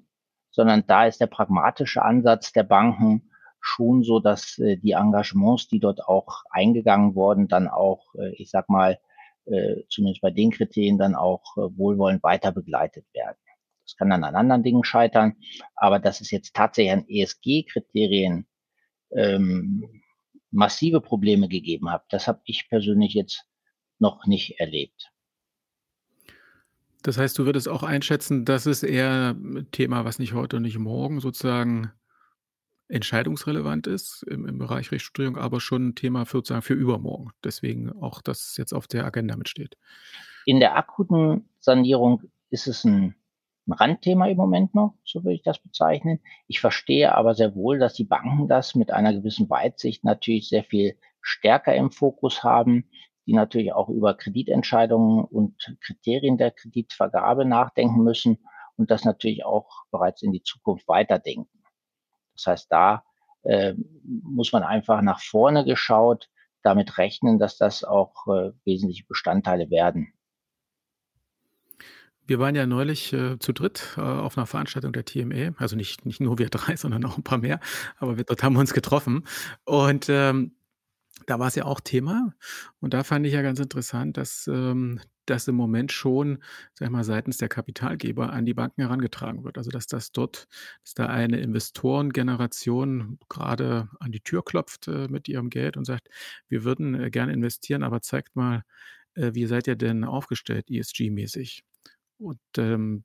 sondern 0.52 0.86
da 0.88 1.06
ist 1.06 1.20
der 1.20 1.28
pragmatische 1.28 2.02
Ansatz 2.02 2.54
der 2.54 2.64
Banken 2.64 3.31
schon 3.62 4.04
so, 4.04 4.20
dass 4.20 4.58
äh, 4.58 4.78
die 4.78 4.92
Engagements, 4.92 5.68
die 5.68 5.80
dort 5.80 6.04
auch 6.06 6.44
eingegangen 6.50 7.16
wurden, 7.16 7.48
dann 7.48 7.68
auch, 7.68 8.14
äh, 8.16 8.34
ich 8.36 8.50
sag 8.50 8.70
mal, 8.70 9.00
äh, 9.46 9.84
zumindest 9.90 10.22
bei 10.22 10.32
den 10.32 10.52
Kriterien 10.52 10.98
dann 10.98 11.16
auch 11.16 11.58
äh, 11.58 11.62
wohlwollend 11.78 12.24
weiter 12.24 12.52
begleitet 12.52 13.06
werden. 13.14 13.38
Das 13.86 13.96
kann 13.96 14.10
dann 14.10 14.24
an 14.24 14.36
anderen 14.36 14.64
Dingen 14.64 14.84
scheitern, 14.84 15.36
aber 15.76 16.00
dass 16.00 16.22
es 16.22 16.32
jetzt 16.32 16.56
tatsächlich 16.56 16.94
an 16.94 17.06
ESG-Kriterien 17.08 18.48
ähm, 19.12 20.04
massive 20.52 21.02
Probleme 21.02 21.48
gegeben 21.48 21.90
hat. 21.92 22.04
Das 22.10 22.28
habe 22.28 22.42
ich 22.46 22.68
persönlich 22.70 23.14
jetzt 23.14 23.46
noch 24.00 24.26
nicht 24.26 24.60
erlebt. 24.60 25.12
Das 27.04 27.18
heißt, 27.18 27.38
du 27.38 27.46
würdest 27.46 27.68
auch 27.68 27.84
einschätzen, 27.84 28.46
das 28.46 28.68
ist 28.68 28.84
eher 28.84 29.32
ein 29.32 29.68
Thema, 29.72 30.06
was 30.06 30.20
nicht 30.20 30.34
heute 30.34 30.58
und 30.58 30.64
nicht 30.64 30.78
morgen 30.78 31.20
sozusagen 31.20 31.92
entscheidungsrelevant 32.92 33.88
ist 33.88 34.24
im, 34.24 34.46
im 34.46 34.58
Bereich 34.58 34.92
Restrukturierung, 34.92 35.38
aber 35.38 35.60
schon 35.60 35.90
ein 35.90 35.96
Thema 35.96 36.26
für, 36.26 36.38
sozusagen 36.38 36.62
für 36.62 36.74
übermorgen. 36.74 37.32
Deswegen 37.44 37.92
auch, 38.02 38.22
dass 38.22 38.50
es 38.50 38.58
jetzt 38.58 38.74
auf 38.74 38.88
der 38.88 39.06
Agenda 39.06 39.36
mitsteht. 39.36 39.78
In 40.46 40.60
der 40.60 40.76
akuten 40.76 41.50
Sanierung 41.60 42.24
ist 42.50 42.68
es 42.68 42.84
ein 42.84 43.16
ein 43.68 43.74
Randthema 43.74 44.28
im 44.28 44.38
Moment 44.38 44.74
noch, 44.74 44.96
so 45.04 45.24
würde 45.24 45.36
ich 45.36 45.44
das 45.44 45.60
bezeichnen. 45.60 46.20
Ich 46.48 46.60
verstehe 46.60 47.16
aber 47.16 47.36
sehr 47.36 47.56
wohl, 47.56 47.80
dass 47.80 47.94
die 47.94 48.04
Banken 48.04 48.48
das 48.48 48.76
mit 48.76 48.92
einer 48.92 49.14
gewissen 49.14 49.50
Weitsicht 49.50 50.04
natürlich 50.04 50.50
sehr 50.50 50.64
viel 50.64 50.98
stärker 51.22 51.76
im 51.76 51.92
Fokus 51.92 52.44
haben, 52.44 52.90
die 53.28 53.34
natürlich 53.34 53.74
auch 53.74 53.90
über 53.90 54.16
Kreditentscheidungen 54.16 55.24
und 55.26 55.78
Kriterien 55.82 56.38
der 56.38 56.52
Kreditvergabe 56.52 57.46
nachdenken 57.46 58.04
müssen 58.04 58.40
und 58.78 58.90
das 58.90 59.06
natürlich 59.06 59.46
auch 59.46 59.86
bereits 59.92 60.24
in 60.24 60.32
die 60.32 60.44
Zukunft 60.44 60.88
weiterdenken. 60.88 61.61
Das 62.42 62.54
heißt, 62.54 62.72
da 62.72 63.04
äh, 63.44 63.74
muss 64.04 64.52
man 64.52 64.64
einfach 64.64 65.02
nach 65.02 65.22
vorne 65.22 65.66
geschaut 65.66 66.30
damit 66.64 66.98
rechnen, 66.98 67.40
dass 67.40 67.58
das 67.58 67.84
auch 67.84 68.28
äh, 68.28 68.52
wesentliche 68.66 69.04
Bestandteile 69.08 69.70
werden. 69.70 70.14
Wir 72.28 72.40
waren 72.40 72.56
ja 72.56 72.66
neulich 72.66 73.12
äh, 73.14 73.40
zu 73.40 73.52
dritt 73.52 73.96
äh, 73.98 74.02
auf 74.02 74.38
einer 74.38 74.46
Veranstaltung 74.46 74.94
der 74.94 75.06
TME, 75.06 75.56
also 75.58 75.76
nicht, 75.76 76.06
nicht 76.06 76.22
nur 76.22 76.38
wir 76.38 76.50
drei, 76.50 76.76
sondern 76.78 77.04
auch 77.06 77.18
ein 77.18 77.24
paar 77.24 77.40
mehr, 77.40 77.60
aber 77.98 78.18
wir, 78.18 78.24
dort 78.24 78.44
haben 78.44 78.54
wir 78.54 78.60
uns 78.60 78.74
getroffen. 78.74 79.26
Und 79.66 80.08
ähm, 80.10 80.54
da 81.28 81.40
war 81.40 81.48
es 81.48 81.56
ja 81.56 81.66
auch 81.66 81.80
Thema. 81.80 82.34
Und 82.80 82.94
da 82.94 83.04
fand 83.04 83.26
ich 83.26 83.34
ja 83.34 83.42
ganz 83.42 83.60
interessant, 83.60 84.18
dass 84.18 84.48
ähm, 84.48 85.00
das 85.26 85.48
im 85.48 85.56
Moment 85.56 85.92
schon, 85.92 86.44
sag 86.74 86.88
ich 86.88 86.92
mal, 86.92 87.04
seitens 87.04 87.38
der 87.38 87.50
Kapitalgeber 87.50 88.32
an 88.32 88.46
die 88.46 88.54
Banken 88.54 88.82
herangetragen 88.82 89.44
wird. 89.44 89.58
Also 89.58 89.72
dass 89.72 89.88
das 89.88 90.12
dort, 90.12 90.48
dass 90.84 90.94
da 90.94 91.08
eine 91.08 91.40
Investorengeneration 91.40 93.20
gerade 93.30 93.90
an 94.00 94.12
die 94.12 94.22
Tür 94.22 94.44
klopft 94.44 94.88
äh, 94.88 95.08
mit 95.10 95.28
ihrem 95.28 95.50
Geld 95.50 95.78
und 95.78 95.86
sagt, 95.86 96.10
wir 96.48 96.64
würden 96.64 96.96
äh, 96.96 97.10
gerne 97.12 97.34
investieren, 97.34 97.84
aber 97.84 98.02
zeigt 98.02 98.36
mal, 98.36 98.64
äh, 99.16 99.32
wie 99.34 99.46
seid 99.46 99.68
ihr 99.68 99.76
denn 99.76 100.04
aufgestellt, 100.04 100.70
ESG-mäßig? 100.70 101.64
Und 102.18 102.40
ähm, 102.58 103.04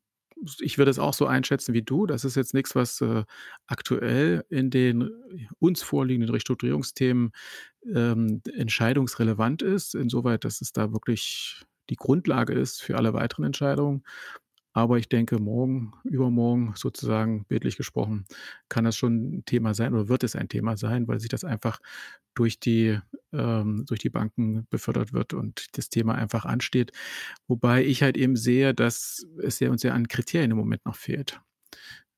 ich 0.61 0.79
würde 0.79 0.91
es 0.91 0.99
auch 0.99 1.15
so 1.15 1.27
einschätzen 1.27 1.75
wie 1.75 1.83
du. 1.83 2.07
Das 2.07 2.25
ist 2.25 2.37
jetzt 2.37 2.55
nichts, 2.55 2.75
was 2.75 3.01
äh, 3.01 3.25
aktuell 3.67 4.45
in 4.49 4.71
den 4.71 5.11
uns 5.59 5.83
vorliegenden 5.83 6.31
Restrukturierungsthemen 6.31 7.33
ähm, 7.95 8.43
entscheidungsrelevant 8.55 9.63
ist, 9.63 9.95
insoweit, 9.95 10.45
dass 10.45 10.61
es 10.61 10.73
da 10.73 10.93
wirklich 10.93 11.65
die 11.91 11.97
Grundlage 11.97 12.53
ist 12.53 12.83
für 12.83 12.97
alle 12.97 13.15
weiteren 13.15 13.45
Entscheidungen. 13.45 14.03
Aber 14.77 14.99
ich 14.99 15.09
denke, 15.09 15.39
morgen, 15.39 15.93
übermorgen 16.05 16.75
sozusagen 16.77 17.47
bildlich 17.47 17.79
gesprochen, 17.79 18.27
kann 18.69 18.85
das 18.85 18.95
schon 18.95 19.39
ein 19.39 19.45
Thema 19.47 19.73
sein 19.73 19.95
oder 19.95 20.09
wird 20.11 20.23
es 20.23 20.37
ein 20.37 20.51
Thema 20.51 20.77
sein, 20.77 21.09
weil 21.09 21.19
sich 21.19 21.31
das 21.31 21.45
einfach 21.45 21.81
durch 22.35 22.61
die, 22.61 22.99
ähm, 23.33 23.87
durch 23.87 24.01
die 24.01 24.11
Banken 24.11 24.67
befördert 24.69 25.15
wird 25.15 25.33
und 25.33 25.79
das 25.79 25.89
Thema 25.89 26.15
einfach 26.15 26.45
ansteht. 26.45 26.93
Wobei 27.49 27.87
ich 27.87 28.03
halt 28.03 28.19
eben 28.19 28.37
sehe, 28.37 28.75
dass 28.75 29.27
es 29.43 29.61
ja 29.61 29.71
uns 29.71 29.83
ja 29.83 29.95
an 29.95 30.09
Kriterien 30.09 30.51
im 30.51 30.59
Moment 30.59 30.85
noch 30.85 30.97
fehlt. 30.97 31.41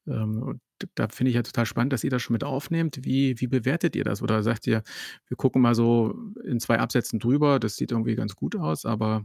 Ähm, 0.09 0.61
da 0.95 1.09
finde 1.09 1.31
ich 1.31 1.37
ja 1.37 1.43
total 1.43 1.67
spannend, 1.67 1.93
dass 1.93 2.05
ihr 2.05 2.11
das 2.11 2.23
schon 2.23 2.35
mit 2.35 2.45
aufnehmt. 2.45 2.99
Wie, 3.03 3.41
wie 3.41 3.47
bewertet 3.47 3.97
ihr 3.97 4.05
das? 4.05 4.23
Oder 4.23 4.43
sagt 4.43 4.67
ihr, 4.67 4.83
wir 5.27 5.37
gucken 5.37 5.61
mal 5.61 5.75
so 5.75 6.15
in 6.45 6.61
zwei 6.61 6.79
Absätzen 6.79 7.19
drüber, 7.19 7.59
das 7.59 7.77
sieht 7.77 7.93
irgendwie 7.93 8.15
ganz 8.15 8.37
gut 8.37 8.57
aus, 8.57 8.85
aber 8.85 9.25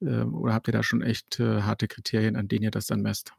äh, 0.00 0.22
oder 0.22 0.54
habt 0.54 0.68
ihr 0.68 0.72
da 0.72 0.82
schon 0.82 1.02
echt 1.02 1.40
äh, 1.40 1.62
harte 1.62 1.88
Kriterien, 1.88 2.36
an 2.36 2.48
denen 2.48 2.64
ihr 2.64 2.70
das 2.70 2.86
dann 2.86 3.02
messt? 3.02 3.32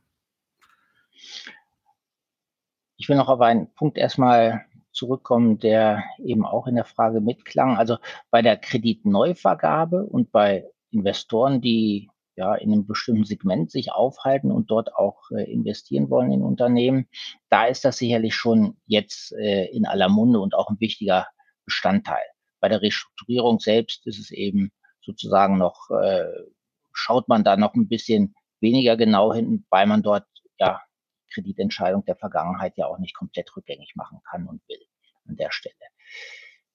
Ich 2.97 3.09
will 3.09 3.17
noch 3.17 3.29
auf 3.29 3.41
einen 3.41 3.73
Punkt 3.73 3.97
erstmal 3.97 4.65
zurückkommen, 4.91 5.59
der 5.59 6.03
eben 6.23 6.45
auch 6.45 6.67
in 6.67 6.75
der 6.75 6.85
Frage 6.85 7.19
mitklang. 7.19 7.77
Also 7.77 7.97
bei 8.29 8.41
der 8.41 8.57
Kreditneuvergabe 8.57 10.03
und 10.03 10.31
bei 10.31 10.65
Investoren, 10.91 11.61
die 11.61 12.09
ja, 12.35 12.55
in 12.55 12.71
einem 12.71 12.87
bestimmten 12.87 13.25
Segment 13.25 13.71
sich 13.71 13.91
aufhalten 13.91 14.51
und 14.51 14.71
dort 14.71 14.95
auch 14.95 15.29
äh, 15.31 15.51
investieren 15.51 16.09
wollen 16.09 16.31
in 16.31 16.41
Unternehmen. 16.41 17.07
Da 17.49 17.65
ist 17.65 17.85
das 17.85 17.97
sicherlich 17.97 18.35
schon 18.35 18.77
jetzt 18.85 19.33
äh, 19.33 19.65
in 19.65 19.85
aller 19.85 20.09
Munde 20.09 20.39
und 20.39 20.55
auch 20.55 20.69
ein 20.69 20.79
wichtiger 20.79 21.27
Bestandteil. 21.65 22.23
Bei 22.59 22.69
der 22.69 22.81
Restrukturierung 22.81 23.59
selbst 23.59 24.05
ist 24.07 24.19
es 24.19 24.31
eben 24.31 24.71
sozusagen 25.01 25.57
noch, 25.57 25.89
äh, 25.91 26.25
schaut 26.91 27.27
man 27.27 27.43
da 27.43 27.57
noch 27.57 27.75
ein 27.75 27.87
bisschen 27.87 28.35
weniger 28.61 28.97
genau 28.97 29.33
hin, 29.33 29.65
weil 29.69 29.85
man 29.85 30.01
dort 30.01 30.25
ja 30.57 30.81
Kreditentscheidung 31.33 32.05
der 32.05 32.15
Vergangenheit 32.15 32.73
ja 32.77 32.87
auch 32.87 32.99
nicht 32.99 33.15
komplett 33.15 33.55
rückgängig 33.55 33.93
machen 33.95 34.19
kann 34.29 34.47
und 34.47 34.61
will 34.67 34.79
an 35.27 35.35
der 35.35 35.51
Stelle. 35.51 35.75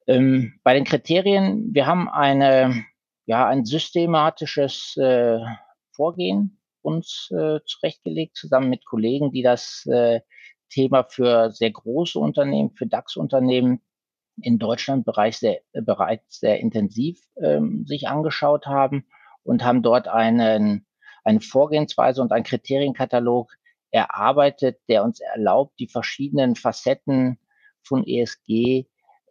Ähm, 0.07 0.59
bei 0.63 0.75
den 0.75 0.85
Kriterien, 0.85 1.75
wir 1.75 1.87
haben 1.87 2.09
eine 2.09 2.85
ja, 3.29 3.47
ein 3.47 3.67
systematisches 3.67 4.97
äh, 4.97 5.39
Vorgehen 5.93 6.63
uns 6.81 7.31
äh, 7.31 7.61
zurechtgelegt, 7.67 8.37
zusammen 8.37 8.71
mit 8.71 8.87
Kollegen, 8.87 9.33
die 9.33 9.43
das 9.43 9.85
äh, 9.85 10.23
Thema 10.71 11.05
für 11.05 11.51
sehr 11.51 11.71
große 11.71 12.19
Unternehmen, 12.19 12.71
für 12.71 12.87
DAX-Unternehmen 12.87 13.83
in 14.41 14.59
Deutschland 14.59 15.05
bereits 15.05 15.41
sehr, 15.41 15.61
bereits 15.73 16.41
sehr 16.41 16.59
intensiv 16.61 17.21
ähm, 17.43 17.85
sich 17.87 18.09
angeschaut 18.09 18.67
haben 18.67 19.05
und 19.43 19.63
haben 19.63 19.83
dort 19.83 20.09
einen, 20.09 20.87
eine 21.23 21.41
Vorgehensweise 21.43 22.23
und 22.23 22.33
einen 22.33 22.45
Kriterienkatalog 22.45 23.53
erarbeitet, 23.91 24.81
der 24.89 25.05
uns 25.05 25.21
erlaubt, 25.21 25.79
die 25.79 25.89
verschiedenen 25.89 26.57
Facetten 26.57 27.39
von 27.83 28.07
ESG 28.07 28.87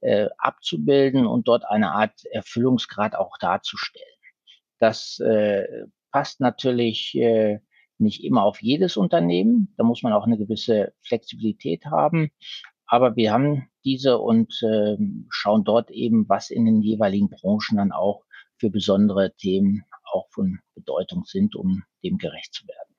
äh, 0.07 0.29
abzubilden 0.37 1.27
und 1.27 1.49
dort 1.49 1.65
eine 1.65 1.91
Art 1.91 2.23
Erfüllungsgrad 2.31 3.13
auch 3.15 3.37
darzustellen. 3.39 4.05
Das 4.79 5.19
äh, 5.19 5.65
passt 6.11 6.39
natürlich 6.39 7.13
äh, 7.15 7.59
nicht 7.97 8.23
immer 8.23 8.43
auf 8.43 8.61
jedes 8.61 8.95
Unternehmen. 8.95 9.73
Da 9.75 9.83
muss 9.83 10.03
man 10.03 10.13
auch 10.13 10.25
eine 10.25 10.37
gewisse 10.37 10.93
Flexibilität 11.01 11.85
haben. 11.85 12.31
Aber 12.85 13.17
wir 13.17 13.33
haben 13.33 13.67
diese 13.83 14.17
und 14.17 14.61
äh, 14.63 14.95
schauen 15.29 15.65
dort 15.65 15.91
eben, 15.91 16.29
was 16.29 16.51
in 16.51 16.63
den 16.63 16.81
jeweiligen 16.81 17.29
Branchen 17.29 17.75
dann 17.75 17.91
auch 17.91 18.23
für 18.55 18.69
besondere 18.69 19.35
Themen 19.35 19.83
auch 20.13 20.29
von 20.29 20.59
Bedeutung 20.73 21.25
sind, 21.25 21.53
um 21.53 21.83
dem 22.01 22.17
gerecht 22.17 22.53
zu 22.53 22.65
werden. 22.65 22.95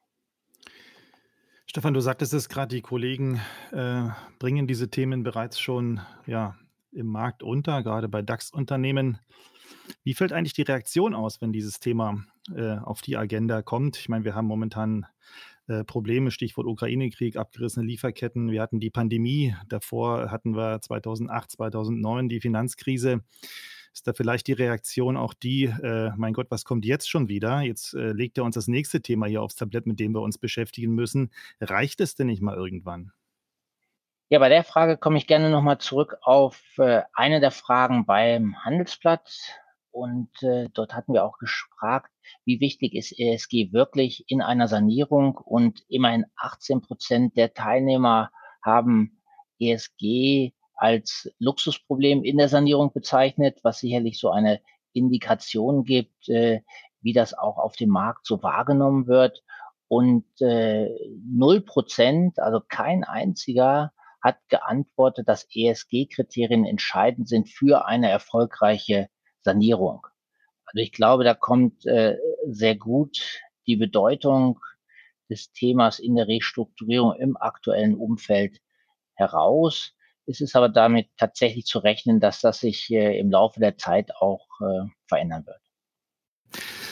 Stefan, 1.64 1.94
du 1.94 2.00
sagtest 2.00 2.34
es 2.34 2.50
gerade, 2.50 2.74
die 2.74 2.82
Kollegen 2.82 3.40
äh, 3.72 4.08
bringen 4.38 4.66
diese 4.66 4.90
Themen 4.90 5.22
bereits 5.22 5.58
schon 5.58 6.00
ja, 6.26 6.54
im 6.92 7.06
Markt 7.06 7.42
unter, 7.42 7.82
gerade 7.82 8.08
bei 8.08 8.22
DAX-Unternehmen. 8.22 9.18
Wie 10.04 10.14
fällt 10.14 10.32
eigentlich 10.32 10.54
die 10.54 10.62
Reaktion 10.62 11.14
aus, 11.14 11.40
wenn 11.40 11.52
dieses 11.52 11.80
Thema 11.80 12.24
äh, 12.54 12.76
auf 12.78 13.00
die 13.00 13.16
Agenda 13.16 13.62
kommt? 13.62 13.96
Ich 13.98 14.08
meine, 14.08 14.24
wir 14.24 14.34
haben 14.34 14.46
momentan 14.46 15.06
äh, 15.66 15.84
Probleme, 15.84 16.30
Stichwort 16.30 16.66
Ukraine-Krieg, 16.66 17.36
abgerissene 17.36 17.86
Lieferketten. 17.86 18.50
Wir 18.50 18.62
hatten 18.62 18.80
die 18.80 18.90
Pandemie, 18.90 19.54
davor 19.68 20.30
hatten 20.30 20.56
wir 20.56 20.80
2008, 20.80 21.50
2009 21.52 22.28
die 22.28 22.40
Finanzkrise. 22.40 23.22
Ist 23.92 24.06
da 24.06 24.12
vielleicht 24.12 24.46
die 24.46 24.52
Reaktion 24.52 25.16
auch 25.16 25.34
die, 25.34 25.64
äh, 25.64 26.12
mein 26.16 26.32
Gott, 26.32 26.50
was 26.50 26.64
kommt 26.64 26.84
jetzt 26.84 27.10
schon 27.10 27.28
wieder? 27.28 27.62
Jetzt 27.62 27.94
äh, 27.94 28.12
legt 28.12 28.38
er 28.38 28.44
uns 28.44 28.54
das 28.54 28.68
nächste 28.68 29.02
Thema 29.02 29.26
hier 29.26 29.42
aufs 29.42 29.56
Tablett, 29.56 29.86
mit 29.86 29.98
dem 29.98 30.12
wir 30.12 30.22
uns 30.22 30.38
beschäftigen 30.38 30.94
müssen. 30.94 31.30
Reicht 31.60 32.00
es 32.00 32.14
denn 32.14 32.28
nicht 32.28 32.42
mal 32.42 32.56
irgendwann? 32.56 33.12
Ja, 34.30 34.40
bei 34.40 34.50
der 34.50 34.62
Frage 34.62 34.98
komme 34.98 35.16
ich 35.16 35.26
gerne 35.26 35.48
nochmal 35.48 35.78
zurück 35.78 36.18
auf 36.20 36.60
äh, 36.76 37.00
eine 37.14 37.40
der 37.40 37.50
Fragen 37.50 38.04
beim 38.04 38.62
Handelsblatt. 38.62 39.30
Und 39.90 40.30
äh, 40.42 40.68
dort 40.74 40.94
hatten 40.94 41.14
wir 41.14 41.24
auch 41.24 41.38
gefragt, 41.38 42.10
wie 42.44 42.60
wichtig 42.60 42.94
ist 42.94 43.18
ESG 43.18 43.72
wirklich 43.72 44.24
in 44.28 44.42
einer 44.42 44.68
Sanierung? 44.68 45.38
Und 45.38 45.82
immerhin 45.88 46.26
18 46.36 46.82
Prozent 46.82 47.38
der 47.38 47.54
Teilnehmer 47.54 48.30
haben 48.62 49.22
ESG 49.60 50.52
als 50.74 51.32
Luxusproblem 51.38 52.22
in 52.22 52.36
der 52.36 52.50
Sanierung 52.50 52.92
bezeichnet, 52.92 53.60
was 53.62 53.78
sicherlich 53.78 54.18
so 54.18 54.30
eine 54.30 54.60
Indikation 54.92 55.84
gibt, 55.84 56.28
äh, 56.28 56.60
wie 57.00 57.14
das 57.14 57.32
auch 57.32 57.56
auf 57.56 57.76
dem 57.76 57.88
Markt 57.88 58.26
so 58.26 58.42
wahrgenommen 58.42 59.06
wird. 59.06 59.42
Und 59.88 60.26
äh, 60.42 60.90
null 61.24 61.62
Prozent, 61.62 62.38
also 62.40 62.60
kein 62.68 63.04
einziger, 63.04 63.92
hat 64.20 64.38
geantwortet, 64.48 65.28
dass 65.28 65.46
ESG-Kriterien 65.54 66.64
entscheidend 66.64 67.28
sind 67.28 67.48
für 67.48 67.86
eine 67.86 68.10
erfolgreiche 68.10 69.08
Sanierung. 69.42 70.06
Also 70.66 70.82
ich 70.82 70.92
glaube, 70.92 71.24
da 71.24 71.34
kommt 71.34 71.86
äh, 71.86 72.16
sehr 72.46 72.76
gut 72.76 73.40
die 73.66 73.76
Bedeutung 73.76 74.60
des 75.30 75.52
Themas 75.52 75.98
in 75.98 76.16
der 76.16 76.28
Restrukturierung 76.28 77.14
im 77.14 77.36
aktuellen 77.36 77.94
Umfeld 77.94 78.60
heraus. 79.14 79.94
Es 80.26 80.40
ist 80.40 80.56
aber 80.56 80.68
damit 80.68 81.08
tatsächlich 81.16 81.64
zu 81.64 81.78
rechnen, 81.78 82.20
dass 82.20 82.40
das 82.40 82.60
sich 82.60 82.90
äh, 82.90 83.18
im 83.18 83.30
Laufe 83.30 83.60
der 83.60 83.78
Zeit 83.78 84.14
auch 84.16 84.46
äh, 84.60 84.88
verändern 85.06 85.46
wird. 85.46 85.60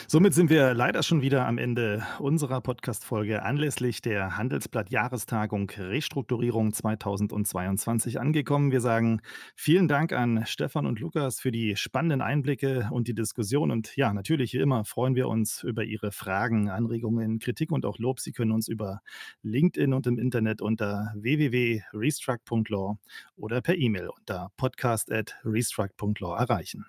Somit 0.09 0.33
sind 0.33 0.49
wir 0.49 0.73
leider 0.73 1.03
schon 1.03 1.21
wieder 1.21 1.45
am 1.45 1.57
Ende 1.57 2.01
unserer 2.19 2.61
Podcast-Folge 2.61 3.43
anlässlich 3.43 4.01
der 4.01 4.37
Handelsblatt-Jahrestagung 4.37 5.69
Restrukturierung 5.69 6.71
2022 6.71 8.17
angekommen. 8.17 8.71
Wir 8.71 8.79
sagen 8.79 9.19
vielen 9.53 9.89
Dank 9.89 10.13
an 10.13 10.45
Stefan 10.45 10.85
und 10.85 11.01
Lukas 11.01 11.41
für 11.41 11.51
die 11.51 11.75
spannenden 11.75 12.21
Einblicke 12.21 12.87
und 12.89 13.09
die 13.09 13.15
Diskussion. 13.15 13.69
Und 13.69 13.97
ja, 13.97 14.13
natürlich 14.13 14.53
wie 14.53 14.59
immer 14.59 14.85
freuen 14.85 15.15
wir 15.15 15.27
uns 15.27 15.63
über 15.63 15.83
Ihre 15.83 16.13
Fragen, 16.13 16.69
Anregungen, 16.69 17.39
Kritik 17.39 17.73
und 17.73 17.85
auch 17.85 17.99
Lob. 17.99 18.21
Sie 18.21 18.31
können 18.31 18.53
uns 18.53 18.69
über 18.69 19.01
LinkedIn 19.41 19.93
und 19.93 20.07
im 20.07 20.19
Internet 20.19 20.61
unter 20.61 21.11
www.restruct.law 21.17 22.95
oder 23.35 23.59
per 23.59 23.75
E-Mail 23.75 24.07
unter 24.07 24.53
podcast.restruct.law 24.55 26.33
erreichen. 26.33 26.85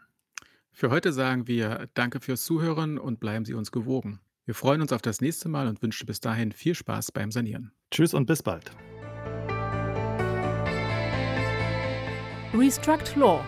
Für 0.79 0.91
heute 0.91 1.13
sagen 1.13 1.49
wir 1.49 1.89
Danke 1.95 2.21
fürs 2.21 2.45
Zuhören 2.45 2.99
und 2.99 3.19
bleiben 3.19 3.45
Sie 3.45 3.53
uns 3.53 3.73
gewogen. 3.73 4.21
Wir 4.45 4.55
freuen 4.55 4.81
uns 4.81 4.93
auf 4.93 5.03
das 5.03 5.21
nächste 5.21 5.49
Mal 5.49 5.67
und 5.67 5.83
wünschen 5.83 6.07
bis 6.07 6.21
dahin 6.21 6.53
viel 6.53 6.77
Spaß 6.77 7.11
beim 7.11 7.33
Sanieren. 7.33 7.73
Tschüss 7.91 8.15
und 8.15 8.27
bis 8.27 8.45
bald. 8.45 8.71
Restruct 12.55 13.17
Law, 13.17 13.45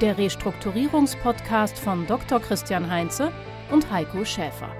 der 0.00 0.16
Restrukturierungspodcast 0.18 1.76
von 1.76 2.06
Dr. 2.06 2.38
Christian 2.38 2.88
Heinze 2.88 3.32
und 3.72 3.90
Heiko 3.90 4.24
Schäfer. 4.24 4.72